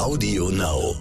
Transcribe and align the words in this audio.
Audio 0.00 0.48
Now. 0.50 0.94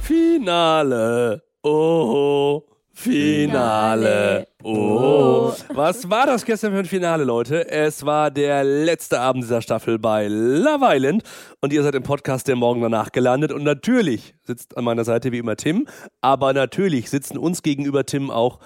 Finale. 0.00 1.42
Oh, 1.62 2.64
Finale. 2.92 4.53
Oh. 4.66 5.52
Was 5.74 6.08
war 6.08 6.24
das 6.24 6.46
gestern 6.46 6.72
für 6.72 6.78
ein 6.78 6.84
Finale, 6.86 7.24
Leute? 7.24 7.68
Es 7.68 8.06
war 8.06 8.30
der 8.30 8.64
letzte 8.64 9.20
Abend 9.20 9.44
dieser 9.44 9.60
Staffel 9.60 9.98
bei 9.98 10.26
Love 10.26 10.86
Island 10.88 11.22
und 11.60 11.70
ihr 11.74 11.82
seid 11.82 11.94
im 11.94 12.02
Podcast 12.02 12.48
der 12.48 12.56
Morgen 12.56 12.80
danach 12.80 13.12
gelandet 13.12 13.52
und 13.52 13.62
natürlich 13.62 14.34
sitzt 14.42 14.78
an 14.78 14.84
meiner 14.84 15.04
Seite 15.04 15.32
wie 15.32 15.38
immer 15.38 15.56
Tim, 15.56 15.86
aber 16.22 16.54
natürlich 16.54 17.10
sitzen 17.10 17.36
uns 17.36 17.62
gegenüber 17.62 18.06
Tim 18.06 18.30
auch 18.30 18.58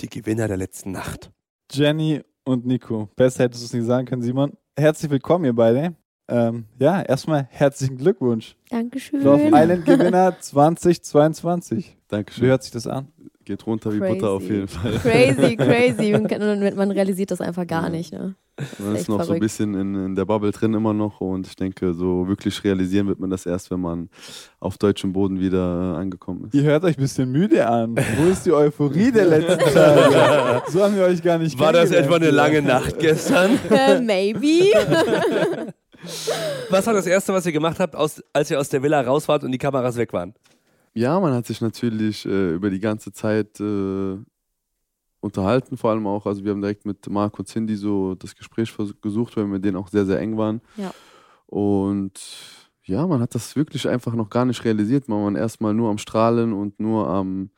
die 0.00 0.08
Gewinner 0.08 0.46
der 0.46 0.58
letzten 0.58 0.92
Nacht. 0.92 1.32
Jenny 1.72 2.22
und 2.44 2.64
Nico. 2.64 3.08
Besser 3.16 3.44
hättest 3.44 3.64
du 3.64 3.66
es 3.66 3.72
nicht 3.72 3.86
sagen 3.86 4.06
können, 4.06 4.22
Simon. 4.22 4.52
Herzlich 4.76 5.10
willkommen, 5.10 5.44
ihr 5.44 5.54
beide. 5.56 5.96
Ähm, 6.28 6.66
ja, 6.78 7.02
erstmal 7.02 7.48
herzlichen 7.50 7.96
Glückwunsch. 7.96 8.54
Dankeschön. 8.68 9.24
Love 9.24 9.50
Island 9.52 9.84
Gewinner 9.84 10.38
2022. 10.38 11.86
Wie 11.86 11.96
Dankeschön. 12.06 12.46
hört 12.46 12.62
sich 12.62 12.70
das 12.70 12.86
an? 12.86 13.08
Geht 13.44 13.66
runter 13.66 13.92
wie 13.92 13.98
Crazy. 13.98 14.14
Butter 14.14 14.30
auf 14.30 14.42
jeden 14.42 14.68
Fall. 14.68 14.92
Crazy, 14.98 15.56
crazy. 15.56 16.12
Man, 16.12 16.26
kann- 16.28 16.76
man 16.76 16.90
realisiert 16.90 17.30
das 17.30 17.40
einfach 17.40 17.66
gar 17.66 17.88
nicht. 17.88 18.12
Ne? 18.12 18.34
Man 18.78 18.92
echt 18.92 19.02
ist 19.02 19.08
noch 19.08 19.16
so 19.16 19.20
ein 19.20 19.24
verrückt. 19.26 19.40
bisschen 19.40 19.74
in, 19.74 19.94
in 20.06 20.14
der 20.14 20.26
Bubble 20.26 20.50
drin 20.50 20.74
immer 20.74 20.92
noch 20.92 21.22
und 21.22 21.46
ich 21.46 21.56
denke, 21.56 21.94
so 21.94 22.28
wirklich 22.28 22.62
realisieren 22.62 23.06
wird 23.08 23.18
man 23.18 23.30
das 23.30 23.46
erst, 23.46 23.70
wenn 23.70 23.80
man 23.80 24.10
auf 24.60 24.76
deutschem 24.76 25.14
Boden 25.14 25.40
wieder 25.40 25.94
äh, 25.94 26.00
angekommen 26.00 26.44
ist. 26.44 26.54
Ihr 26.54 26.64
hört 26.64 26.84
euch 26.84 26.98
ein 26.98 27.00
bisschen 27.00 27.32
müde 27.32 27.66
an. 27.66 27.96
Wo 28.18 28.28
ist 28.30 28.44
die 28.44 28.52
Euphorie 28.52 29.10
der 29.10 29.24
letzten 29.38 29.58
Tage? 29.72 30.62
So 30.70 30.82
haben 30.84 30.94
wir 30.94 31.04
euch 31.04 31.22
gar 31.22 31.38
nicht 31.38 31.58
War 31.58 31.72
das 31.72 31.90
etwa 31.92 32.16
eine 32.16 32.30
lange 32.30 32.60
Nacht 32.60 32.98
gestern? 32.98 33.58
Äh, 33.70 34.00
maybe. 34.02 34.72
Was 36.68 36.86
war 36.86 36.94
das 36.94 37.06
Erste, 37.06 37.32
was 37.32 37.46
ihr 37.46 37.52
gemacht 37.52 37.78
habt, 37.80 37.96
aus, 37.96 38.22
als 38.34 38.50
ihr 38.50 38.60
aus 38.60 38.68
der 38.68 38.82
Villa 38.82 39.00
raus 39.00 39.26
wart 39.28 39.44
und 39.44 39.52
die 39.52 39.58
Kameras 39.58 39.96
weg 39.96 40.12
waren? 40.12 40.34
Ja, 40.94 41.20
man 41.20 41.32
hat 41.32 41.46
sich 41.46 41.60
natürlich 41.60 42.26
äh, 42.26 42.54
über 42.54 42.70
die 42.70 42.80
ganze 42.80 43.12
Zeit 43.12 43.60
äh, 43.60 44.18
unterhalten, 45.20 45.76
vor 45.76 45.90
allem 45.90 46.06
auch, 46.06 46.26
also 46.26 46.44
wir 46.44 46.50
haben 46.50 46.60
direkt 46.60 46.84
mit 46.84 47.08
Marc 47.08 47.38
und 47.38 47.46
Cindy 47.46 47.76
so 47.76 48.14
das 48.14 48.34
Gespräch 48.34 48.74
gesucht, 49.00 49.36
weil 49.36 49.44
wir 49.44 49.52
mit 49.52 49.64
denen 49.64 49.76
auch 49.76 49.88
sehr, 49.88 50.06
sehr 50.06 50.18
eng 50.18 50.36
waren. 50.36 50.60
Ja. 50.76 50.92
Und 51.46 52.20
ja, 52.84 53.06
man 53.06 53.20
hat 53.20 53.34
das 53.34 53.54
wirklich 53.54 53.88
einfach 53.88 54.14
noch 54.14 54.30
gar 54.30 54.44
nicht 54.44 54.64
realisiert. 54.64 55.08
Man 55.08 55.34
war 55.34 55.40
erstmal 55.40 55.74
nur 55.74 55.90
am 55.90 55.98
Strahlen 55.98 56.52
und 56.52 56.80
nur 56.80 57.06
am, 57.06 57.50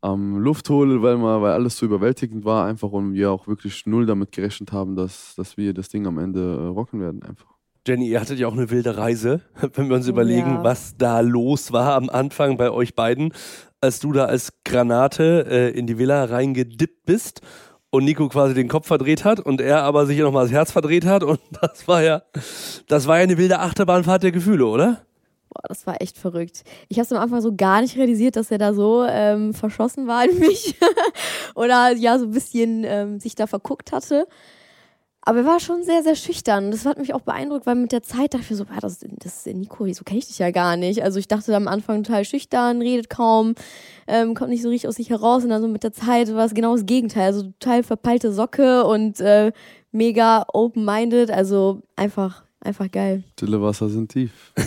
am 0.00 0.38
Luft 0.38 0.68
holen, 0.70 1.02
weil, 1.02 1.16
man, 1.16 1.42
weil 1.42 1.52
alles 1.52 1.76
so 1.76 1.86
überwältigend 1.86 2.44
war 2.44 2.66
einfach 2.66 2.90
und 2.90 3.14
wir 3.14 3.30
auch 3.30 3.46
wirklich 3.46 3.86
null 3.86 4.06
damit 4.06 4.32
gerechnet 4.32 4.72
haben, 4.72 4.96
dass, 4.96 5.34
dass 5.36 5.56
wir 5.56 5.74
das 5.74 5.88
Ding 5.88 6.06
am 6.06 6.18
Ende 6.18 6.40
äh, 6.40 6.66
rocken 6.66 7.00
werden 7.00 7.22
einfach. 7.22 7.55
Jenny, 7.86 8.08
ihr 8.08 8.20
hattet 8.20 8.40
ja 8.40 8.48
auch 8.48 8.52
eine 8.52 8.70
wilde 8.70 8.96
Reise, 8.96 9.42
wenn 9.74 9.88
wir 9.88 9.94
uns 9.94 10.08
überlegen, 10.08 10.56
ja. 10.56 10.64
was 10.64 10.96
da 10.98 11.20
los 11.20 11.70
war 11.70 11.94
am 11.94 12.10
Anfang 12.10 12.56
bei 12.56 12.70
euch 12.70 12.96
beiden, 12.96 13.32
als 13.80 14.00
du 14.00 14.12
da 14.12 14.24
als 14.24 14.52
Granate 14.64 15.46
äh, 15.48 15.78
in 15.78 15.86
die 15.86 15.96
Villa 15.96 16.24
reingedippt 16.24 17.04
bist 17.04 17.42
und 17.90 18.04
Nico 18.04 18.28
quasi 18.28 18.54
den 18.54 18.66
Kopf 18.66 18.88
verdreht 18.88 19.24
hat 19.24 19.38
und 19.38 19.60
er 19.60 19.82
aber 19.84 20.06
sich 20.06 20.18
nochmal 20.18 20.46
das 20.46 20.52
Herz 20.52 20.72
verdreht 20.72 21.04
hat 21.04 21.22
und 21.22 21.38
das 21.60 21.86
war 21.86 22.02
ja, 22.02 22.22
das 22.88 23.06
war 23.06 23.18
ja 23.18 23.22
eine 23.22 23.38
wilde 23.38 23.60
Achterbahnfahrt 23.60 24.24
der 24.24 24.32
Gefühle, 24.32 24.66
oder? 24.66 25.06
Boah, 25.50 25.68
das 25.68 25.86
war 25.86 26.02
echt 26.02 26.18
verrückt. 26.18 26.64
Ich 26.88 26.98
habe 26.98 27.04
es 27.04 27.12
am 27.12 27.22
Anfang 27.22 27.40
so 27.40 27.54
gar 27.54 27.82
nicht 27.82 27.96
realisiert, 27.96 28.34
dass 28.34 28.50
er 28.50 28.58
da 28.58 28.74
so 28.74 29.06
ähm, 29.08 29.54
verschossen 29.54 30.08
war 30.08 30.28
in 30.28 30.40
mich. 30.40 30.74
Oder 31.54 31.92
ja, 31.92 32.18
so 32.18 32.24
ein 32.24 32.32
bisschen 32.32 32.82
ähm, 32.84 33.20
sich 33.20 33.36
da 33.36 33.46
verguckt 33.46 33.92
hatte. 33.92 34.26
Aber 35.28 35.40
er 35.40 35.44
war 35.44 35.58
schon 35.58 35.82
sehr, 35.82 36.04
sehr 36.04 36.14
schüchtern. 36.14 36.70
Das 36.70 36.86
hat 36.86 36.98
mich 36.98 37.12
auch 37.12 37.20
beeindruckt, 37.20 37.66
weil 37.66 37.74
mit 37.74 37.90
der 37.90 38.04
Zeit 38.04 38.32
dachte 38.32 38.44
ich 38.44 38.50
mir 38.50 38.56
so, 38.56 38.64
ah, 38.72 38.78
das, 38.80 39.00
das 39.00 39.44
ist 39.44 39.56
Nico, 39.56 39.92
so 39.92 40.04
kenne 40.04 40.20
ich 40.20 40.28
dich 40.28 40.38
ja 40.38 40.52
gar 40.52 40.76
nicht. 40.76 41.02
Also 41.02 41.18
ich 41.18 41.26
dachte 41.26 41.56
am 41.56 41.66
Anfang 41.66 42.04
total 42.04 42.24
schüchtern, 42.24 42.80
redet 42.80 43.10
kaum, 43.10 43.56
ähm, 44.06 44.34
kommt 44.34 44.50
nicht 44.50 44.62
so 44.62 44.68
richtig 44.68 44.86
aus 44.88 44.94
sich 44.94 45.10
heraus. 45.10 45.42
Und 45.42 45.50
dann 45.50 45.62
so 45.62 45.66
mit 45.66 45.82
der 45.82 45.92
Zeit 45.92 46.32
war 46.32 46.46
es 46.46 46.54
genau 46.54 46.76
das 46.76 46.86
Gegenteil. 46.86 47.26
Also 47.26 47.42
total 47.58 47.82
verpeilte 47.82 48.30
Socke 48.32 48.84
und 48.84 49.18
äh, 49.20 49.50
mega 49.90 50.44
open-minded. 50.52 51.32
Also 51.32 51.82
einfach, 51.96 52.44
einfach 52.60 52.90
geil. 52.90 53.24
Stille 53.32 53.60
Wasser 53.62 53.88
sind 53.88 54.10
tief. 54.12 54.52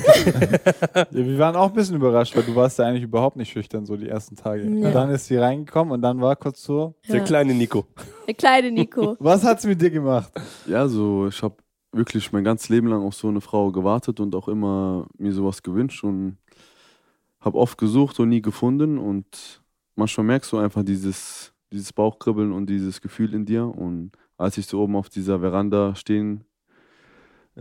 Ja, 0.95 1.07
wir 1.11 1.39
waren 1.39 1.55
auch 1.55 1.69
ein 1.69 1.73
bisschen 1.73 1.95
überrascht, 1.95 2.35
weil 2.35 2.43
du 2.43 2.55
warst 2.55 2.77
ja 2.79 2.85
eigentlich 2.85 3.03
überhaupt 3.03 3.35
nicht 3.37 3.51
schüchtern 3.51 3.85
so 3.85 3.95
die 3.95 4.07
ersten 4.09 4.35
Tage. 4.35 4.63
Ja. 4.63 4.87
Und 4.87 4.93
dann 4.93 5.09
ist 5.11 5.25
sie 5.27 5.37
reingekommen 5.37 5.93
und 5.93 6.01
dann 6.01 6.19
war 6.19 6.35
kurz 6.35 6.61
so, 6.63 6.95
Der 7.07 7.17
Ja. 7.17 7.23
kleine 7.23 7.53
Nico. 7.53 7.85
Der 8.27 8.33
kleine 8.33 8.71
Nico. 8.71 9.15
was 9.19 9.43
hat's 9.43 9.65
mit 9.65 9.81
dir 9.81 9.89
gemacht? 9.89 10.31
Ja, 10.67 10.87
so 10.87 11.27
ich 11.27 11.41
habe 11.41 11.55
wirklich 11.91 12.31
mein 12.31 12.43
ganzes 12.43 12.69
Leben 12.69 12.87
lang 12.87 13.01
auf 13.01 13.15
so 13.15 13.27
eine 13.29 13.41
Frau 13.41 13.71
gewartet 13.71 14.19
und 14.19 14.35
auch 14.35 14.47
immer 14.47 15.07
mir 15.17 15.31
sowas 15.33 15.63
gewünscht 15.63 16.03
und 16.03 16.37
habe 17.39 17.57
oft 17.57 17.77
gesucht 17.77 18.19
und 18.19 18.29
nie 18.29 18.41
gefunden 18.41 18.97
und 18.97 19.61
manchmal 19.95 20.25
merkst 20.25 20.51
du 20.51 20.57
einfach 20.57 20.83
dieses, 20.83 21.53
dieses 21.71 21.93
Bauchkribbeln 21.93 22.51
und 22.51 22.69
dieses 22.69 22.99
Gefühl 23.01 23.33
in 23.33 23.45
dir 23.45 23.65
und 23.65 24.11
als 24.37 24.57
ich 24.57 24.67
so 24.67 24.81
oben 24.81 24.95
auf 24.97 25.09
dieser 25.09 25.39
Veranda 25.39 25.95
stehen 25.95 26.43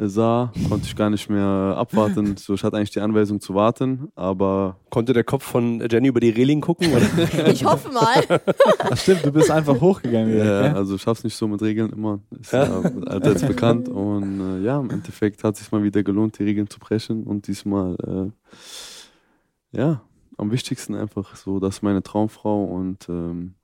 sah, 0.00 0.52
konnte 0.68 0.86
ich 0.86 0.96
gar 0.96 1.10
nicht 1.10 1.28
mehr 1.28 1.74
abwarten. 1.76 2.36
So, 2.48 2.54
ich 2.54 2.62
hatte 2.62 2.76
eigentlich 2.76 2.90
die 2.90 3.00
Anweisung 3.00 3.40
zu 3.40 3.54
warten, 3.54 4.08
aber 4.14 4.76
Konnte 4.90 5.12
der 5.12 5.24
Kopf 5.24 5.44
von 5.44 5.86
Jenny 5.90 6.08
über 6.08 6.20
die 6.20 6.30
Reling 6.30 6.60
gucken? 6.60 6.88
Oder? 6.92 7.48
Ich 7.52 7.64
hoffe 7.64 7.92
mal. 7.92 8.24
Ach 8.78 8.96
stimmt, 8.96 9.24
du 9.24 9.32
bist 9.32 9.50
einfach 9.50 9.80
hochgegangen 9.80 10.36
ja, 10.36 10.62
gell? 10.62 10.74
also 10.74 10.94
ich 10.94 11.02
schaff's 11.02 11.24
nicht 11.24 11.36
so 11.36 11.46
mit 11.48 11.60
Regeln 11.60 11.90
immer. 11.92 12.20
Ist 12.40 12.52
ja, 12.52 12.80
allseits 13.06 13.42
bekannt. 13.42 13.88
Und 13.88 14.40
äh, 14.40 14.64
ja, 14.64 14.80
im 14.80 14.90
Endeffekt 14.90 15.44
hat 15.44 15.54
es 15.54 15.60
sich 15.60 15.72
mal 15.72 15.82
wieder 15.82 16.02
gelohnt, 16.02 16.38
die 16.38 16.44
Regeln 16.44 16.70
zu 16.70 16.78
brechen. 16.78 17.24
Und 17.24 17.46
diesmal, 17.48 17.96
äh, 19.72 19.76
ja, 19.76 20.00
am 20.38 20.50
wichtigsten 20.52 20.94
einfach 20.94 21.36
so, 21.36 21.60
das 21.60 21.76
ist 21.76 21.82
meine 21.82 22.02
Traumfrau 22.02 22.64
und 22.64 23.08
ähm, 23.08 23.54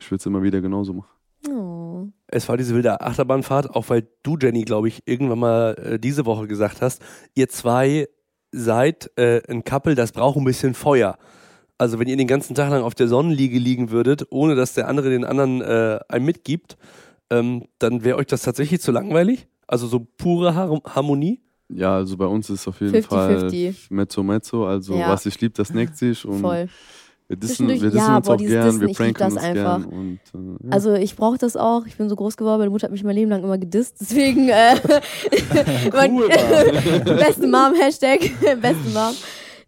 ich 0.00 0.10
würde 0.10 0.20
es 0.20 0.26
immer 0.26 0.42
wieder 0.42 0.60
genauso 0.60 0.94
machen. 0.94 1.10
Es 2.34 2.48
war 2.48 2.56
diese 2.56 2.74
wilde 2.74 3.00
Achterbahnfahrt, 3.00 3.70
auch 3.70 3.88
weil 3.90 4.08
du, 4.22 4.38
Jenny, 4.40 4.62
glaube 4.62 4.88
ich, 4.88 5.02
irgendwann 5.06 5.38
mal 5.38 5.74
äh, 5.74 5.98
diese 5.98 6.24
Woche 6.26 6.46
gesagt 6.46 6.80
hast, 6.80 7.02
ihr 7.34 7.48
zwei 7.48 8.08
seid 8.50 9.10
äh, 9.16 9.42
ein 9.50 9.64
Couple, 9.64 9.94
das 9.94 10.12
braucht 10.12 10.36
ein 10.38 10.44
bisschen 10.44 10.74
Feuer. 10.74 11.18
Also 11.78 11.98
wenn 11.98 12.08
ihr 12.08 12.16
den 12.16 12.26
ganzen 12.26 12.54
Tag 12.54 12.70
lang 12.70 12.82
auf 12.82 12.94
der 12.94 13.08
Sonnenliege 13.08 13.58
liegen 13.58 13.90
würdet, 13.90 14.26
ohne 14.30 14.54
dass 14.54 14.72
der 14.74 14.88
andere 14.88 15.10
den 15.10 15.24
anderen 15.24 15.60
äh, 15.60 15.98
einem 16.08 16.24
mitgibt, 16.26 16.76
ähm, 17.30 17.66
dann 17.78 18.04
wäre 18.04 18.16
euch 18.16 18.26
das 18.26 18.42
tatsächlich 18.42 18.80
zu 18.80 18.92
langweilig? 18.92 19.46
Also 19.66 19.86
so 19.86 20.00
pure 20.00 20.54
Har 20.54 20.80
Harmonie? 20.86 21.40
Ja, 21.68 21.96
also 21.96 22.16
bei 22.16 22.26
uns 22.26 22.50
ist 22.50 22.68
auf 22.68 22.80
jeden 22.80 22.94
50-50. 22.94 23.02
Fall 23.08 23.74
Mezzo 23.90 24.22
Mezzo. 24.22 24.66
Also 24.66 24.94
Ja. 24.96 25.08
was 25.08 25.26
ich 25.26 25.40
liebe, 25.40 25.54
das 25.54 25.70
neckt 25.70 25.96
sich. 25.96 26.24
Und 26.24 26.40
Voll. 26.40 26.68
Wir 27.32 27.38
dissen, 27.38 27.66
wir 27.66 27.76
Zwischendurch- 27.76 27.92
dissen 27.92 27.96
ja, 27.96 28.16
uns 28.18 28.26
boah, 28.26 28.32
auch 28.34 28.36
dieses 28.36 28.52
gern, 28.52 28.66
Dissen, 28.66 28.80
wir 28.86 28.94
pranken 28.94 29.14
das 29.18 29.32
uns 29.32 29.42
einfach. 29.42 29.78
gern. 29.80 29.84
Und, 29.84 30.20
äh, 30.34 30.66
ja. 30.66 30.70
Also 30.72 30.92
ich 30.94 31.16
brauche 31.16 31.38
das 31.38 31.56
auch. 31.56 31.86
Ich 31.86 31.96
bin 31.96 32.08
so 32.10 32.16
groß 32.16 32.36
geworden, 32.36 32.58
meine 32.58 32.70
Mutter 32.70 32.84
hat 32.84 32.92
mich 32.92 33.04
mein 33.04 33.14
Leben 33.16 33.30
lang 33.30 33.42
immer 33.42 33.56
gedisst. 33.58 33.96
Deswegen 34.00 34.48
äh, 34.50 34.74
mein, 35.92 36.16
beste 37.04 37.46
Mom, 37.46 37.74
Hashtag 37.80 38.20
beste 38.60 38.88
Mom. 38.92 39.14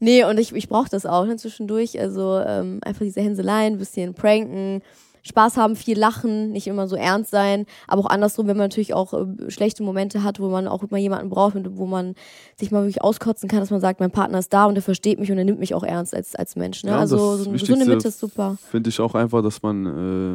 Nee, 0.01 0.25
und 0.25 0.39
ich, 0.39 0.55
ich 0.55 0.69
brauche 0.69 0.91
das 0.91 1.07
auch 1.07 1.25
ne, 1.25 1.37
zwischendurch. 1.37 1.99
Also 1.99 2.39
ähm, 2.47 2.81
einfach 2.85 3.05
diese 3.05 3.23
Hänseleien, 3.23 3.75
ein 3.75 3.79
bisschen 3.79 4.13
pranken, 4.13 4.83
Spaß 5.27 5.57
haben, 5.57 5.75
viel 5.75 5.99
lachen, 5.99 6.51
nicht 6.51 6.67
immer 6.67 6.87
so 6.87 6.97
ernst 6.97 7.31
sein. 7.31 7.65
Aber 7.89 8.03
auch 8.03 8.11
andersrum, 8.11 8.47
wenn 8.47 8.57
man 8.59 8.67
natürlich 8.67 8.93
auch 8.95 9.15
äh, 9.15 9.51
schlechte 9.51 9.83
Momente 9.83 10.23
hat, 10.23 10.39
wo 10.39 10.49
man 10.51 10.69
auch 10.69 10.83
immer 10.83 10.99
jemanden 10.99 11.31
braucht, 11.31 11.55
mit- 11.55 11.77
wo 11.79 11.87
man 11.87 12.15
sich 12.57 12.71
mal 12.71 12.83
wirklich 12.83 13.03
auskotzen 13.03 13.49
kann, 13.49 13.61
dass 13.61 13.71
man 13.71 13.81
sagt, 13.81 14.01
mein 14.01 14.11
Partner 14.11 14.39
ist 14.39 14.53
da 14.53 14.67
und 14.67 14.75
der 14.75 14.83
versteht 14.83 15.19
mich 15.19 15.33
und 15.33 15.39
er 15.39 15.45
nimmt 15.45 15.61
mich 15.61 15.75
auch 15.75 15.83
ernst 15.83 16.15
als, 16.15 16.35
als 16.35 16.57
Mensch. 16.57 16.85
Ne? 16.85 16.91
Ja, 16.91 16.99
also 16.99 17.17
so, 17.39 17.45
so 17.57 17.73
eine 17.75 17.87
Mitte 17.87 18.09
ist 18.09 18.21
super. 18.21 18.57
finde 18.71 18.91
ich 18.91 19.01
auch 19.01 19.15
einfach, 19.15 19.43
dass 19.43 19.63
man 19.63 19.87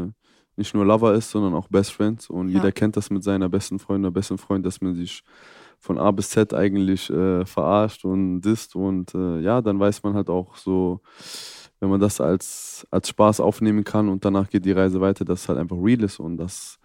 äh, 0.08 0.12
nicht 0.56 0.74
nur 0.74 0.84
Lover 0.86 1.14
ist, 1.14 1.30
sondern 1.30 1.54
auch 1.54 1.68
Best 1.68 1.92
Friends. 1.94 2.30
Und 2.30 2.50
Ja. 2.50 2.56
jeder 2.56 2.72
kennt 2.72 2.98
das 2.98 3.10
mit 3.12 3.24
seiner 3.24 3.48
besten 3.48 3.78
Freundin 3.80 4.06
oder 4.08 4.14
besten 4.14 4.38
Freund, 4.40 4.66
dass 4.66 4.81
man 4.81 4.96
sich 4.96 5.22
von 5.78 5.98
A 5.98 6.12
bis 6.12 6.31
Z 6.31 6.54
eigentlich 6.54 7.10
äh, 7.10 7.46
verarscht 7.46 8.04
und 8.04 8.42
disst. 8.42 8.75
Und 8.75 9.14
äh, 9.16 9.40
ja, 9.40 9.62
dann 9.62 9.80
weiß 9.80 10.04
man 10.04 10.16
halt 10.16 10.30
auch 10.30 10.58
so, 10.58 11.00
wenn 11.80 11.90
man 11.90 12.00
das 12.00 12.20
als, 12.22 12.88
als 12.92 13.10
Spaß 13.10 13.40
aufnehmen 13.40 13.84
kann 13.84 14.10
und 14.10 14.26
danach 14.26 14.50
geht 14.50 14.66
die 14.66 14.72
Reise 14.72 15.02
weiter, 15.02 15.26
dass 15.26 15.42
es 15.42 15.50
halt 15.50 15.60
einfach 15.60 15.78
real 15.78 16.04
ist 16.04 16.20
und 16.20 16.38
das 16.38 16.80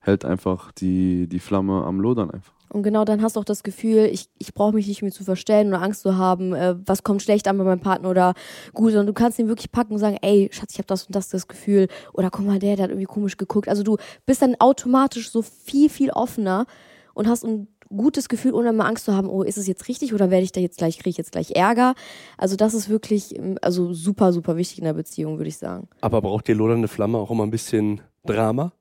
hält 0.00 0.24
einfach 0.24 0.72
die, 0.72 1.28
die 1.28 1.40
Flamme 1.40 1.84
am 1.84 2.00
Lodern 2.00 2.30
einfach. 2.30 2.52
Und 2.70 2.82
genau 2.82 3.04
dann 3.04 3.22
hast 3.22 3.36
du 3.36 3.40
auch 3.40 3.44
das 3.44 3.62
Gefühl, 3.62 4.08
ich, 4.12 4.28
ich 4.38 4.52
brauche 4.52 4.74
mich 4.74 4.86
nicht 4.86 5.00
mehr 5.00 5.10
zu 5.10 5.24
verstellen 5.24 5.68
oder 5.68 5.82
Angst 5.82 6.02
zu 6.02 6.16
haben, 6.18 6.52
äh, 6.52 6.76
was 6.84 7.02
kommt 7.02 7.22
schlecht 7.22 7.48
an 7.48 7.56
bei 7.56 7.64
meinem 7.64 7.80
Partner 7.80 8.10
oder 8.10 8.34
gut, 8.74 8.92
sondern 8.92 9.06
du 9.06 9.14
kannst 9.14 9.38
ihn 9.38 9.48
wirklich 9.48 9.72
packen 9.72 9.94
und 9.94 9.98
sagen, 9.98 10.18
ey, 10.20 10.50
Schatz, 10.52 10.72
ich 10.72 10.78
habe 10.78 10.86
das 10.86 11.04
und 11.04 11.16
das 11.16 11.28
das 11.28 11.48
Gefühl 11.48 11.88
oder 12.12 12.30
guck 12.30 12.44
mal, 12.44 12.58
der, 12.58 12.76
der 12.76 12.84
hat 12.84 12.90
irgendwie 12.90 13.06
komisch 13.06 13.38
geguckt. 13.38 13.68
Also 13.68 13.82
du 13.82 13.96
bist 14.26 14.42
dann 14.42 14.54
automatisch 14.58 15.30
so 15.30 15.40
viel, 15.40 15.88
viel 15.88 16.10
offener 16.10 16.66
und 17.14 17.26
hast 17.26 17.42
und 17.42 17.68
gutes 17.88 18.28
Gefühl, 18.28 18.54
ohne 18.54 18.72
mal 18.72 18.86
Angst 18.86 19.04
zu 19.04 19.14
haben, 19.14 19.28
oh, 19.28 19.42
ist 19.42 19.58
es 19.58 19.66
jetzt 19.66 19.88
richtig 19.88 20.14
oder 20.14 20.30
werde 20.30 20.44
ich 20.44 20.52
da 20.52 20.60
jetzt 20.60 20.78
gleich, 20.78 20.96
kriege 20.96 21.10
ich 21.10 21.16
jetzt 21.16 21.32
gleich 21.32 21.52
Ärger? 21.52 21.94
Also 22.36 22.56
das 22.56 22.74
ist 22.74 22.88
wirklich, 22.88 23.36
ähm, 23.36 23.58
also 23.62 23.92
super, 23.92 24.32
super 24.32 24.56
wichtig 24.56 24.78
in 24.78 24.84
der 24.84 24.94
Beziehung, 24.94 25.38
würde 25.38 25.48
ich 25.48 25.58
sagen. 25.58 25.88
Aber 26.00 26.20
braucht 26.22 26.48
die 26.48 26.52
lodernde 26.52 26.88
Flamme 26.88 27.18
auch 27.18 27.30
immer 27.30 27.44
ein 27.44 27.50
bisschen 27.50 28.00
Drama? 28.24 28.72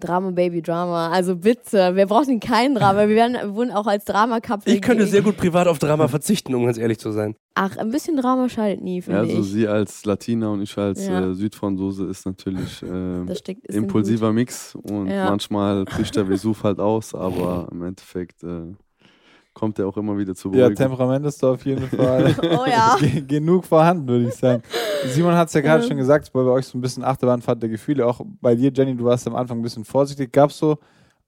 Drama, 0.00 0.30
Baby, 0.30 0.60
Drama. 0.62 1.10
Also 1.10 1.36
bitte, 1.36 1.94
wir 1.96 2.06
brauchen 2.06 2.40
kein 2.40 2.74
Drama. 2.74 3.00
Wir 3.08 3.14
werden, 3.16 3.54
wurden 3.54 3.70
auch 3.70 3.86
als 3.86 4.04
Drama-Couple. 4.04 4.72
Ich 4.72 4.82
könnte 4.82 5.06
sehr 5.06 5.22
gut 5.22 5.36
privat 5.36 5.66
auf 5.68 5.78
Drama 5.78 6.08
verzichten, 6.08 6.54
um 6.54 6.64
ganz 6.66 6.78
ehrlich 6.78 6.98
zu 6.98 7.10
sein. 7.12 7.34
Ach, 7.54 7.76
ein 7.76 7.90
bisschen 7.90 8.16
Drama 8.16 8.48
schadet 8.48 8.82
nie, 8.82 8.96
Ja, 8.96 9.02
finde 9.02 9.18
also 9.20 9.38
ich. 9.40 9.46
sie 9.46 9.68
als 9.68 10.04
Latina 10.04 10.48
und 10.48 10.62
ich 10.62 10.76
als 10.76 11.06
Ja. 11.06 11.30
äh, 11.30 11.34
Südfranzose 11.34 12.06
ist 12.06 12.26
natürlich 12.26 12.82
äh, 12.82 13.24
Das 13.26 13.38
steckt, 13.38 13.64
ist 13.66 13.76
im 13.76 13.84
impulsiver 13.84 14.32
Mix 14.32 14.74
und 14.74 15.08
Ja. 15.08 15.26
manchmal 15.30 15.84
bricht 15.84 16.16
der 16.16 16.28
Vesuv 16.28 16.64
halt 16.64 16.80
aus, 16.80 17.14
aber 17.14 17.68
im 17.70 17.82
Endeffekt 17.82 18.42
äh, 18.42 18.74
kommt 19.54 19.78
er 19.78 19.86
auch 19.86 19.96
immer 19.96 20.18
wieder 20.18 20.34
zur 20.34 20.54
Ja. 20.54 20.68
Temperament 20.68 21.24
ist 21.26 21.42
da 21.42 21.52
auf 21.52 21.64
jeden 21.64 21.88
Fall. 21.88 22.34
Oh 22.42 22.66
ja. 22.66 22.96
ge- 23.00 23.22
genug 23.22 23.64
vorhanden, 23.64 24.06
würde 24.08 24.28
ich 24.28 24.34
sagen. 24.34 24.62
Simon 25.06 25.34
hat 25.34 25.48
es 25.48 25.54
ja 25.54 25.60
gerade 25.60 25.82
schon 25.84 25.96
gesagt, 25.96 26.32
bei 26.32 26.40
euch 26.40 26.66
so 26.66 26.76
ein 26.76 26.80
bisschen 26.80 27.04
Achterbahnfahrt 27.04 27.62
der 27.62 27.68
Gefühle. 27.70 28.06
Auch 28.06 28.20
bei 28.40 28.54
dir, 28.54 28.70
Jenny, 28.74 28.94
du 28.96 29.04
warst 29.04 29.26
am 29.26 29.36
Anfang 29.36 29.58
ein 29.58 29.62
bisschen 29.62 29.84
vorsichtig. 29.84 30.32
Gab 30.32 30.50
es 30.50 30.58
so 30.58 30.78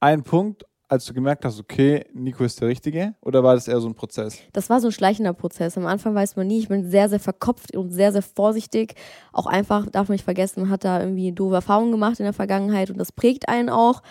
einen 0.00 0.22
Punkt, 0.22 0.64
als 0.88 1.04
du 1.04 1.12
gemerkt 1.14 1.44
hast, 1.44 1.58
okay, 1.58 2.04
Nico 2.14 2.44
ist 2.44 2.60
der 2.60 2.68
Richtige? 2.68 3.14
Oder 3.20 3.42
war 3.42 3.54
das 3.54 3.66
eher 3.66 3.80
so 3.80 3.88
ein 3.88 3.94
Prozess? 3.94 4.38
Das 4.52 4.70
war 4.70 4.80
so 4.80 4.88
ein 4.88 4.92
schleichender 4.92 5.32
Prozess. 5.32 5.76
Am 5.76 5.84
Anfang 5.86 6.14
weiß 6.14 6.36
man 6.36 6.46
nie. 6.46 6.58
Ich 6.60 6.68
bin 6.68 6.88
sehr, 6.90 7.08
sehr 7.08 7.18
verkopft 7.20 7.76
und 7.76 7.90
sehr, 7.90 8.12
sehr 8.12 8.22
vorsichtig. 8.22 8.94
Auch 9.32 9.46
einfach, 9.46 9.86
darf 9.90 10.08
man 10.08 10.14
nicht 10.14 10.24
vergessen, 10.24 10.60
man 10.62 10.70
hat 10.70 10.84
da 10.84 11.00
irgendwie 11.00 11.32
doofe 11.32 11.56
Erfahrungen 11.56 11.90
gemacht 11.92 12.20
in 12.20 12.24
der 12.24 12.32
Vergangenheit 12.32 12.90
und 12.90 12.98
das 12.98 13.10
prägt 13.12 13.48
einen 13.48 13.68
auch. 13.68 14.02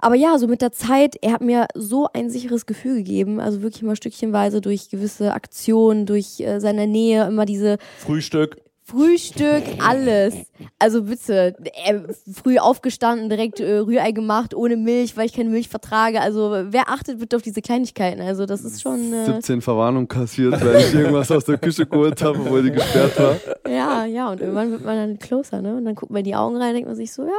Aber 0.00 0.14
ja, 0.14 0.38
so 0.38 0.46
mit 0.46 0.62
der 0.62 0.72
Zeit, 0.72 1.16
er 1.20 1.32
hat 1.32 1.42
mir 1.42 1.66
so 1.74 2.08
ein 2.12 2.30
sicheres 2.30 2.66
Gefühl 2.66 2.96
gegeben. 2.96 3.38
Also 3.38 3.62
wirklich 3.62 3.82
mal 3.82 3.96
stückchenweise 3.96 4.60
durch 4.60 4.88
gewisse 4.88 5.32
Aktionen, 5.32 6.06
durch 6.06 6.40
äh, 6.40 6.58
seine 6.58 6.86
Nähe, 6.86 7.26
immer 7.26 7.44
diese 7.44 7.78
Frühstück. 7.98 8.56
Frühstück, 8.82 9.62
alles. 9.78 10.34
Also 10.80 11.04
bitte, 11.04 11.54
äh, 11.84 12.00
früh 12.32 12.58
aufgestanden, 12.58 13.28
direkt 13.28 13.60
äh, 13.60 13.76
Rührei 13.76 14.10
gemacht, 14.10 14.52
ohne 14.52 14.76
Milch, 14.76 15.16
weil 15.16 15.26
ich 15.26 15.32
keine 15.32 15.48
Milch 15.48 15.68
vertrage. 15.68 16.20
Also 16.20 16.64
wer 16.70 16.88
achtet 16.88 17.20
bitte 17.20 17.36
auf 17.36 17.42
diese 17.42 17.62
Kleinigkeiten? 17.62 18.20
Also 18.20 18.46
das 18.46 18.64
ist 18.64 18.82
schon, 18.82 19.12
äh, 19.12 19.26
17 19.26 19.60
Verwarnungen 19.60 20.08
kassiert, 20.08 20.64
weil 20.64 20.80
ich 20.80 20.92
irgendwas 20.94 21.30
aus 21.30 21.44
der 21.44 21.58
Küche 21.58 21.86
geholt 21.86 22.20
habe, 22.20 22.50
wo 22.50 22.60
die 22.60 22.72
gesperrt 22.72 23.16
war. 23.20 23.36
ja, 23.70 24.06
ja. 24.06 24.32
Und 24.32 24.40
irgendwann 24.40 24.72
wird 24.72 24.84
man 24.84 24.96
dann 24.96 25.18
closer, 25.20 25.62
ne? 25.62 25.76
Und 25.76 25.84
dann 25.84 25.94
guckt 25.94 26.10
man 26.10 26.20
in 26.20 26.24
die 26.24 26.34
Augen 26.34 26.56
rein, 26.56 26.74
denkt 26.74 26.88
man 26.88 26.96
sich 26.96 27.12
so, 27.12 27.22
ja, 27.22 27.30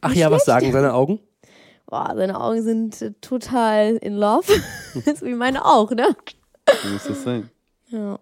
Ach 0.00 0.14
ja, 0.14 0.30
was 0.30 0.44
sagen 0.44 0.72
seine 0.72 0.94
Augen? 0.94 1.20
Boah, 1.88 2.12
seine 2.16 2.40
Augen 2.40 2.62
sind 2.62 3.02
äh, 3.02 3.12
total 3.20 3.96
in 3.96 4.14
love. 4.14 4.44
so 4.94 5.26
wie 5.26 5.34
meine 5.34 5.64
auch, 5.64 5.90
ne? 5.90 6.16
So 6.82 6.88
muss 6.88 7.04
das 7.04 7.24
sein. 7.24 7.50
Ja. 7.88 8.18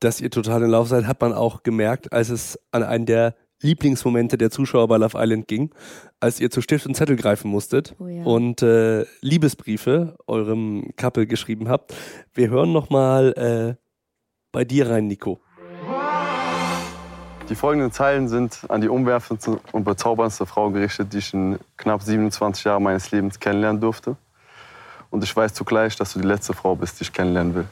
Dass 0.00 0.20
ihr 0.20 0.30
total 0.30 0.62
in 0.62 0.70
Lauf 0.70 0.88
seid, 0.88 1.06
hat 1.06 1.20
man 1.20 1.32
auch 1.32 1.62
gemerkt, 1.62 2.12
als 2.12 2.28
es 2.28 2.58
an 2.70 2.82
einen 2.82 3.06
der 3.06 3.34
Lieblingsmomente 3.60 4.36
der 4.36 4.50
Zuschauer 4.50 4.88
bei 4.88 4.96
Love 4.96 5.16
Island 5.16 5.46
ging, 5.46 5.70
als 6.18 6.40
ihr 6.40 6.50
zu 6.50 6.60
Stift 6.60 6.84
und 6.86 6.96
Zettel 6.96 7.16
greifen 7.16 7.48
musstet 7.50 7.94
Oh 8.00 8.08
ja. 8.08 8.24
und 8.24 8.60
äh, 8.62 9.04
Liebesbriefe 9.20 10.16
eurem 10.26 10.90
Couple 10.96 11.26
geschrieben 11.26 11.68
habt. 11.68 11.94
Wir 12.34 12.50
hören 12.50 12.72
nochmal 12.72 13.76
äh, 13.78 13.82
bei 14.50 14.64
dir 14.64 14.90
rein, 14.90 15.06
Nico. 15.06 15.40
Die 17.48 17.54
folgenden 17.54 17.92
Zeilen 17.92 18.28
sind 18.28 18.60
an 18.68 18.80
die 18.80 18.88
umwerfendste 18.88 19.60
und 19.72 19.84
bezauberndste 19.84 20.46
Frau 20.46 20.70
gerichtet, 20.70 21.12
die 21.12 21.18
ich 21.18 21.34
in 21.34 21.58
knapp 21.76 22.02
27 22.02 22.64
Jahren 22.64 22.82
meines 22.82 23.10
Lebens 23.10 23.38
kennenlernen 23.38 23.80
durfte. 23.80 24.16
Und 25.10 25.22
ich 25.22 25.36
weiß 25.36 25.52
zugleich, 25.52 25.96
dass 25.96 26.14
du 26.14 26.20
die 26.20 26.26
letzte 26.26 26.54
Frau 26.54 26.74
bist, 26.74 26.98
die 27.00 27.02
ich 27.04 27.12
kennenlernen 27.12 27.54
will. 27.54 27.66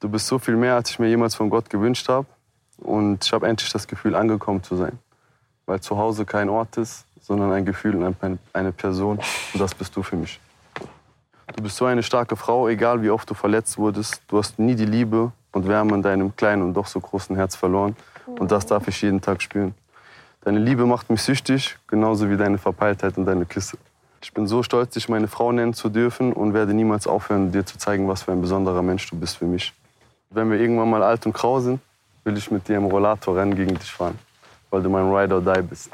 Du 0.00 0.08
bist 0.08 0.26
so 0.26 0.38
viel 0.38 0.56
mehr, 0.56 0.74
als 0.74 0.90
ich 0.90 0.98
mir 0.98 1.08
jemals 1.08 1.34
von 1.34 1.50
Gott 1.50 1.70
gewünscht 1.70 2.08
habe. 2.08 2.26
Und 2.78 3.24
ich 3.24 3.32
habe 3.32 3.46
endlich 3.46 3.70
das 3.72 3.86
Gefühl, 3.86 4.14
angekommen 4.14 4.62
zu 4.62 4.76
sein. 4.76 4.98
Weil 5.66 5.80
zu 5.80 5.96
Hause 5.96 6.24
kein 6.24 6.48
Ort 6.48 6.76
ist, 6.76 7.04
sondern 7.20 7.52
ein 7.52 7.64
Gefühl 7.64 7.94
und 8.02 8.16
ein- 8.22 8.38
eine 8.52 8.72
Person. 8.72 9.18
Und 9.52 9.60
das 9.60 9.74
bist 9.74 9.94
du 9.96 10.02
für 10.02 10.16
mich. 10.16 10.40
Du 11.54 11.62
bist 11.62 11.76
so 11.76 11.84
eine 11.84 12.02
starke 12.02 12.36
Frau, 12.36 12.68
egal 12.68 13.02
wie 13.02 13.10
oft 13.10 13.28
du 13.28 13.34
verletzt 13.34 13.78
wurdest. 13.78 14.22
Du 14.28 14.38
hast 14.38 14.58
nie 14.58 14.74
die 14.74 14.84
Liebe 14.84 15.32
und 15.52 15.66
Wärme 15.68 15.94
in 15.94 16.02
deinem 16.02 16.34
kleinen 16.36 16.62
und 16.62 16.74
doch 16.74 16.86
so 16.86 17.00
großen 17.00 17.36
Herz 17.36 17.56
verloren. 17.56 17.96
Und 18.38 18.52
das 18.52 18.66
darf 18.66 18.86
ich 18.88 19.02
jeden 19.02 19.20
Tag 19.20 19.42
spüren. 19.42 19.74
Deine 20.42 20.60
Liebe 20.60 20.86
macht 20.86 21.10
mich 21.10 21.22
süchtig, 21.22 21.76
genauso 21.88 22.30
wie 22.30 22.36
deine 22.36 22.58
Verpeiltheit 22.58 23.18
und 23.18 23.26
deine 23.26 23.44
Küsse. 23.44 23.76
Ich 24.22 24.32
bin 24.32 24.46
so 24.46 24.62
stolz, 24.62 24.94
dich 24.94 25.08
meine 25.08 25.28
Frau 25.28 25.52
nennen 25.52 25.74
zu 25.74 25.88
dürfen 25.88 26.32
und 26.32 26.54
werde 26.54 26.74
niemals 26.74 27.06
aufhören, 27.06 27.52
dir 27.52 27.66
zu 27.66 27.78
zeigen, 27.78 28.08
was 28.08 28.22
für 28.22 28.32
ein 28.32 28.40
besonderer 28.40 28.82
Mensch 28.82 29.08
du 29.10 29.16
bist 29.18 29.36
für 29.36 29.46
mich. 29.46 29.72
Wenn 30.30 30.50
wir 30.50 30.58
irgendwann 30.58 30.90
mal 30.90 31.02
alt 31.02 31.26
und 31.26 31.32
grau 31.32 31.60
sind, 31.60 31.80
will 32.24 32.36
ich 32.36 32.50
mit 32.50 32.68
dir 32.68 32.76
im 32.76 32.86
Rollator 32.86 33.36
rennen 33.36 33.54
gegen 33.54 33.74
dich 33.74 33.90
fahren, 33.90 34.18
weil 34.70 34.82
du 34.82 34.90
mein 34.90 35.10
Ride 35.12 35.34
or 35.34 35.40
Die 35.40 35.62
bist. 35.62 35.90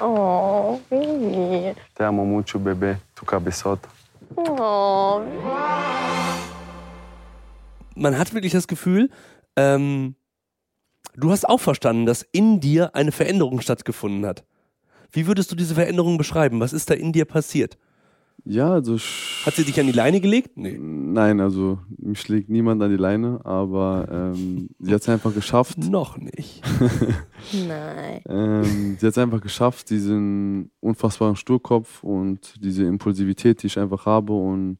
Oh, 0.00 0.78
Baby. 0.90 1.74
Te 1.94 2.04
amo 2.04 2.24
mucho, 2.24 2.58
bebé, 2.58 2.96
tu 3.14 3.24
cabezota. 3.24 3.88
Oh. 4.36 5.22
Man 7.94 8.18
hat 8.18 8.34
wirklich 8.34 8.52
das 8.52 8.68
Gefühl, 8.68 9.10
ähm, 9.56 10.14
du 11.16 11.30
hast 11.30 11.48
auch 11.48 11.60
verstanden, 11.60 12.06
dass 12.06 12.26
in 12.32 12.60
dir 12.60 12.94
eine 12.94 13.12
Veränderung 13.12 13.60
stattgefunden 13.60 14.26
hat. 14.26 14.44
Wie 15.10 15.26
würdest 15.26 15.50
du 15.50 15.56
diese 15.56 15.74
Veränderung 15.74 16.18
beschreiben? 16.18 16.60
Was 16.60 16.72
ist 16.72 16.90
da 16.90 16.94
in 16.94 17.12
dir 17.12 17.24
passiert? 17.24 17.78
Ja, 18.44 18.72
also 18.72 18.96
Hat 19.44 19.54
sie 19.54 19.64
dich 19.64 19.78
an 19.80 19.86
die 19.86 19.92
Leine 19.92 20.20
gelegt? 20.20 20.56
Nee. 20.56 20.78
Nein, 20.78 21.40
also 21.40 21.78
mich 21.98 22.20
schlägt 22.20 22.48
niemand 22.48 22.82
an 22.82 22.90
die 22.90 22.96
Leine, 22.96 23.40
aber 23.44 24.08
ähm, 24.10 24.70
sie 24.78 24.94
hat 24.94 25.02
es 25.02 25.08
einfach 25.08 25.34
geschafft. 25.34 25.78
Noch 25.90 26.16
nicht. 26.16 26.62
Nein. 27.52 28.22
Ähm, 28.28 28.96
sie 28.98 29.06
hat 29.06 29.12
es 29.12 29.18
einfach 29.18 29.40
geschafft, 29.40 29.90
diesen 29.90 30.70
unfassbaren 30.80 31.36
Sturkopf 31.36 32.02
und 32.04 32.54
diese 32.62 32.84
Impulsivität, 32.84 33.62
die 33.62 33.66
ich 33.66 33.78
einfach 33.78 34.06
habe. 34.06 34.32
Und 34.32 34.78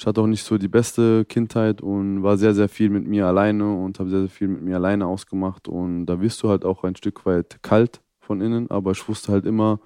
ich 0.00 0.06
hatte 0.06 0.22
auch 0.22 0.26
nicht 0.26 0.44
so 0.44 0.56
die 0.56 0.66
beste 0.66 1.26
Kindheit 1.26 1.82
und 1.82 2.22
war 2.22 2.38
sehr, 2.38 2.54
sehr 2.54 2.70
viel 2.70 2.88
mit 2.88 3.06
mir 3.06 3.26
alleine 3.26 3.70
und 3.70 3.98
habe 3.98 4.08
sehr, 4.08 4.20
sehr 4.20 4.30
viel 4.30 4.48
mit 4.48 4.62
mir 4.62 4.76
alleine 4.76 5.06
ausgemacht. 5.06 5.68
Und 5.68 6.06
da 6.06 6.22
wirst 6.22 6.42
du 6.42 6.48
halt 6.48 6.64
auch 6.64 6.84
ein 6.84 6.96
Stück 6.96 7.26
weit 7.26 7.62
kalt 7.62 8.00
von 8.18 8.40
innen, 8.40 8.70
aber 8.70 8.92
ich 8.92 9.06
wusste 9.06 9.30
halt 9.30 9.44
immer, 9.44 9.78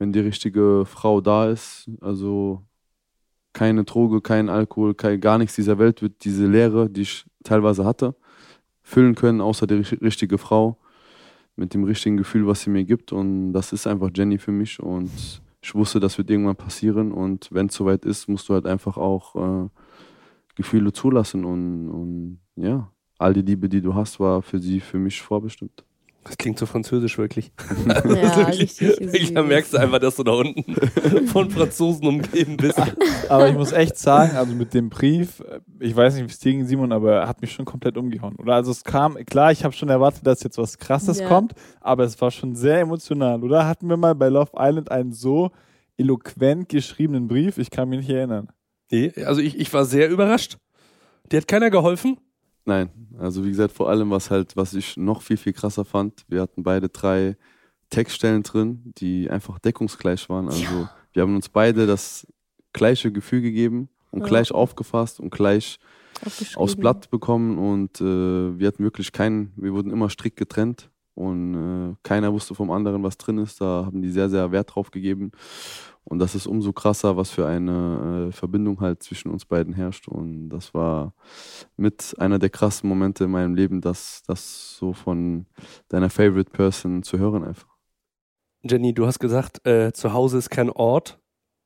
wenn 0.00 0.12
die 0.12 0.18
richtige 0.18 0.84
Frau 0.84 1.20
da 1.20 1.48
ist, 1.48 1.88
also 2.00 2.64
keine 3.52 3.84
Droge, 3.84 4.20
kein 4.20 4.48
Alkohol, 4.48 4.94
kein, 4.94 5.20
gar 5.20 5.38
nichts 5.38 5.54
dieser 5.54 5.78
Welt 5.78 6.02
wird 6.02 6.24
diese 6.24 6.48
Leere, 6.48 6.90
die 6.90 7.02
ich 7.02 7.24
teilweise 7.44 7.84
hatte, 7.84 8.16
füllen 8.82 9.14
können, 9.14 9.40
außer 9.40 9.68
die 9.68 9.74
richt- 9.74 10.02
richtige 10.02 10.38
Frau 10.38 10.76
mit 11.54 11.72
dem 11.72 11.84
richtigen 11.84 12.16
Gefühl, 12.16 12.48
was 12.48 12.62
sie 12.62 12.70
mir 12.70 12.84
gibt. 12.84 13.12
Und 13.12 13.52
das 13.52 13.72
ist 13.72 13.86
einfach 13.86 14.10
Jenny 14.12 14.38
für 14.38 14.50
mich. 14.50 14.80
Und 14.80 15.40
ich 15.64 15.74
wusste, 15.74 15.98
das 15.98 16.18
wird 16.18 16.28
irgendwann 16.28 16.56
passieren. 16.56 17.10
Und 17.10 17.48
wenn 17.50 17.66
es 17.66 17.74
soweit 17.74 18.04
ist, 18.04 18.28
musst 18.28 18.50
du 18.50 18.54
halt 18.54 18.66
einfach 18.66 18.98
auch 18.98 19.34
äh, 19.64 19.68
Gefühle 20.56 20.92
zulassen. 20.92 21.46
Und, 21.46 21.88
und 21.88 22.40
ja, 22.56 22.92
all 23.18 23.32
die 23.32 23.40
Liebe, 23.40 23.70
die 23.70 23.80
du 23.80 23.94
hast, 23.94 24.20
war 24.20 24.42
für 24.42 24.58
sie, 24.58 24.78
für 24.78 24.98
mich 24.98 25.22
vorbestimmt. 25.22 25.82
Das 26.24 26.38
klingt 26.38 26.58
so 26.58 26.66
französisch 26.66 27.18
wirklich. 27.18 27.52
Ja, 27.86 28.04
wirklich, 28.36 28.80
richtig 28.80 29.00
wirklich, 29.00 29.34
da 29.34 29.42
merkst 29.42 29.74
du 29.74 29.78
einfach, 29.78 29.98
dass 29.98 30.16
du 30.16 30.24
da 30.24 30.32
unten 30.32 30.74
von 31.28 31.50
Franzosen 31.50 32.06
umgeben 32.06 32.56
bist. 32.56 32.80
Aber 33.28 33.48
ich 33.48 33.54
muss 33.54 33.72
echt 33.72 33.98
sagen, 33.98 34.36
also 34.36 34.54
mit 34.54 34.72
dem 34.74 34.88
Brief, 34.90 35.40
äh, 35.40 35.60
ich 35.80 35.94
weiß 35.94 36.14
nicht, 36.14 36.24
wie 36.24 36.30
es 36.30 36.38
dir 36.38 36.52
ging, 36.52 36.64
Simon, 36.66 36.92
aber 36.92 37.12
er 37.20 37.28
hat 37.28 37.40
mich 37.42 37.52
schon 37.52 37.64
komplett 37.64 37.96
umgehauen. 37.96 38.36
Oder 38.36 38.54
also 38.54 38.70
es 38.70 38.84
kam, 38.84 39.16
klar, 39.26 39.52
ich 39.52 39.64
habe 39.64 39.74
schon 39.74 39.88
erwartet, 39.90 40.26
dass 40.26 40.42
jetzt 40.42 40.56
was 40.58 40.78
Krasses 40.78 41.20
Ja. 41.20 41.28
kommt, 41.28 41.52
aber 41.80 42.04
es 42.04 42.20
war 42.20 42.30
schon 42.30 42.54
sehr 42.54 42.80
emotional, 42.80 43.42
oder? 43.42 43.66
Hatten 43.66 43.88
wir 43.88 43.96
mal 43.96 44.14
bei 44.14 44.28
Love 44.28 44.52
Island 44.58 44.90
einen 44.90 45.12
so 45.12 45.50
eloquent 45.96 46.68
geschriebenen 46.68 47.28
Brief? 47.28 47.58
Ich 47.58 47.70
kann 47.70 47.88
mich 47.88 48.00
nicht 48.00 48.10
erinnern. 48.10 48.48
Nee, 48.90 49.12
also 49.24 49.40
ich, 49.40 49.58
ich 49.58 49.72
war 49.72 49.84
sehr 49.84 50.08
überrascht. 50.10 50.58
Dir 51.30 51.38
hat 51.38 51.48
keiner 51.48 51.70
geholfen? 51.70 52.18
Nein, 52.66 52.88
also 53.18 53.44
wie 53.44 53.50
gesagt, 53.50 53.72
vor 53.72 53.90
allem, 53.90 54.10
was 54.10 54.30
halt, 54.30 54.56
was 54.56 54.72
ich 54.74 54.96
noch 54.96 55.20
viel, 55.22 55.36
viel 55.36 55.52
krasser 55.52 55.84
fand, 55.84 56.24
wir 56.28 56.40
hatten 56.40 56.62
beide 56.62 56.88
drei 56.88 57.36
Textstellen 57.90 58.42
drin, 58.42 58.92
die 58.98 59.28
einfach 59.30 59.58
deckungsgleich 59.58 60.28
waren. 60.28 60.46
Also 60.48 60.88
wir 61.12 61.22
haben 61.22 61.36
uns 61.36 61.48
beide 61.48 61.86
das 61.86 62.26
gleiche 62.72 63.12
Gefühl 63.12 63.42
gegeben 63.42 63.88
und 64.10 64.20
Ja. 64.22 64.26
gleich 64.28 64.50
aufgefasst 64.52 65.20
und 65.20 65.30
gleich 65.30 65.78
aufs 66.56 66.76
Blatt 66.76 67.10
bekommen 67.10 67.58
und 67.58 68.00
äh, 68.00 68.58
wir 68.58 68.66
hatten 68.66 68.82
wirklich 68.82 69.12
keinen, 69.12 69.52
wir 69.56 69.72
wurden 69.74 69.90
immer 69.90 70.08
strikt 70.08 70.36
getrennt 70.36 70.90
und 71.14 71.54
äh, 71.54 71.94
keiner 72.02 72.32
wusste 72.32 72.54
vom 72.54 72.70
anderen, 72.70 73.02
was 73.02 73.16
drin 73.16 73.38
ist. 73.38 73.60
Da 73.60 73.84
haben 73.86 74.02
die 74.02 74.10
sehr, 74.10 74.28
sehr 74.28 74.50
Wert 74.52 74.74
drauf 74.74 74.90
gegeben. 74.90 75.30
Und 76.04 76.18
das 76.18 76.34
ist 76.34 76.46
umso 76.46 76.72
krasser, 76.72 77.16
was 77.16 77.30
für 77.30 77.46
eine 77.46 78.28
äh, 78.28 78.32
Verbindung 78.32 78.80
halt 78.80 79.02
zwischen 79.02 79.30
uns 79.30 79.46
beiden 79.46 79.72
herrscht. 79.72 80.06
Und 80.06 80.50
das 80.50 80.74
war 80.74 81.14
mit 81.76 82.14
einer 82.18 82.38
der 82.38 82.50
krassen 82.50 82.88
Momente 82.88 83.24
in 83.24 83.30
meinem 83.30 83.54
Leben, 83.54 83.80
das, 83.80 84.22
das 84.26 84.76
so 84.76 84.92
von 84.92 85.46
deiner 85.88 86.10
Favorite 86.10 86.50
Person 86.50 87.02
zu 87.02 87.18
hören 87.18 87.44
einfach. 87.44 87.74
Jenny, 88.62 88.92
du 88.92 89.06
hast 89.06 89.18
gesagt, 89.18 89.66
äh, 89.66 89.92
zu 89.92 90.12
Hause 90.12 90.38
ist 90.38 90.50
kein 90.50 90.70
Ort, 90.70 91.18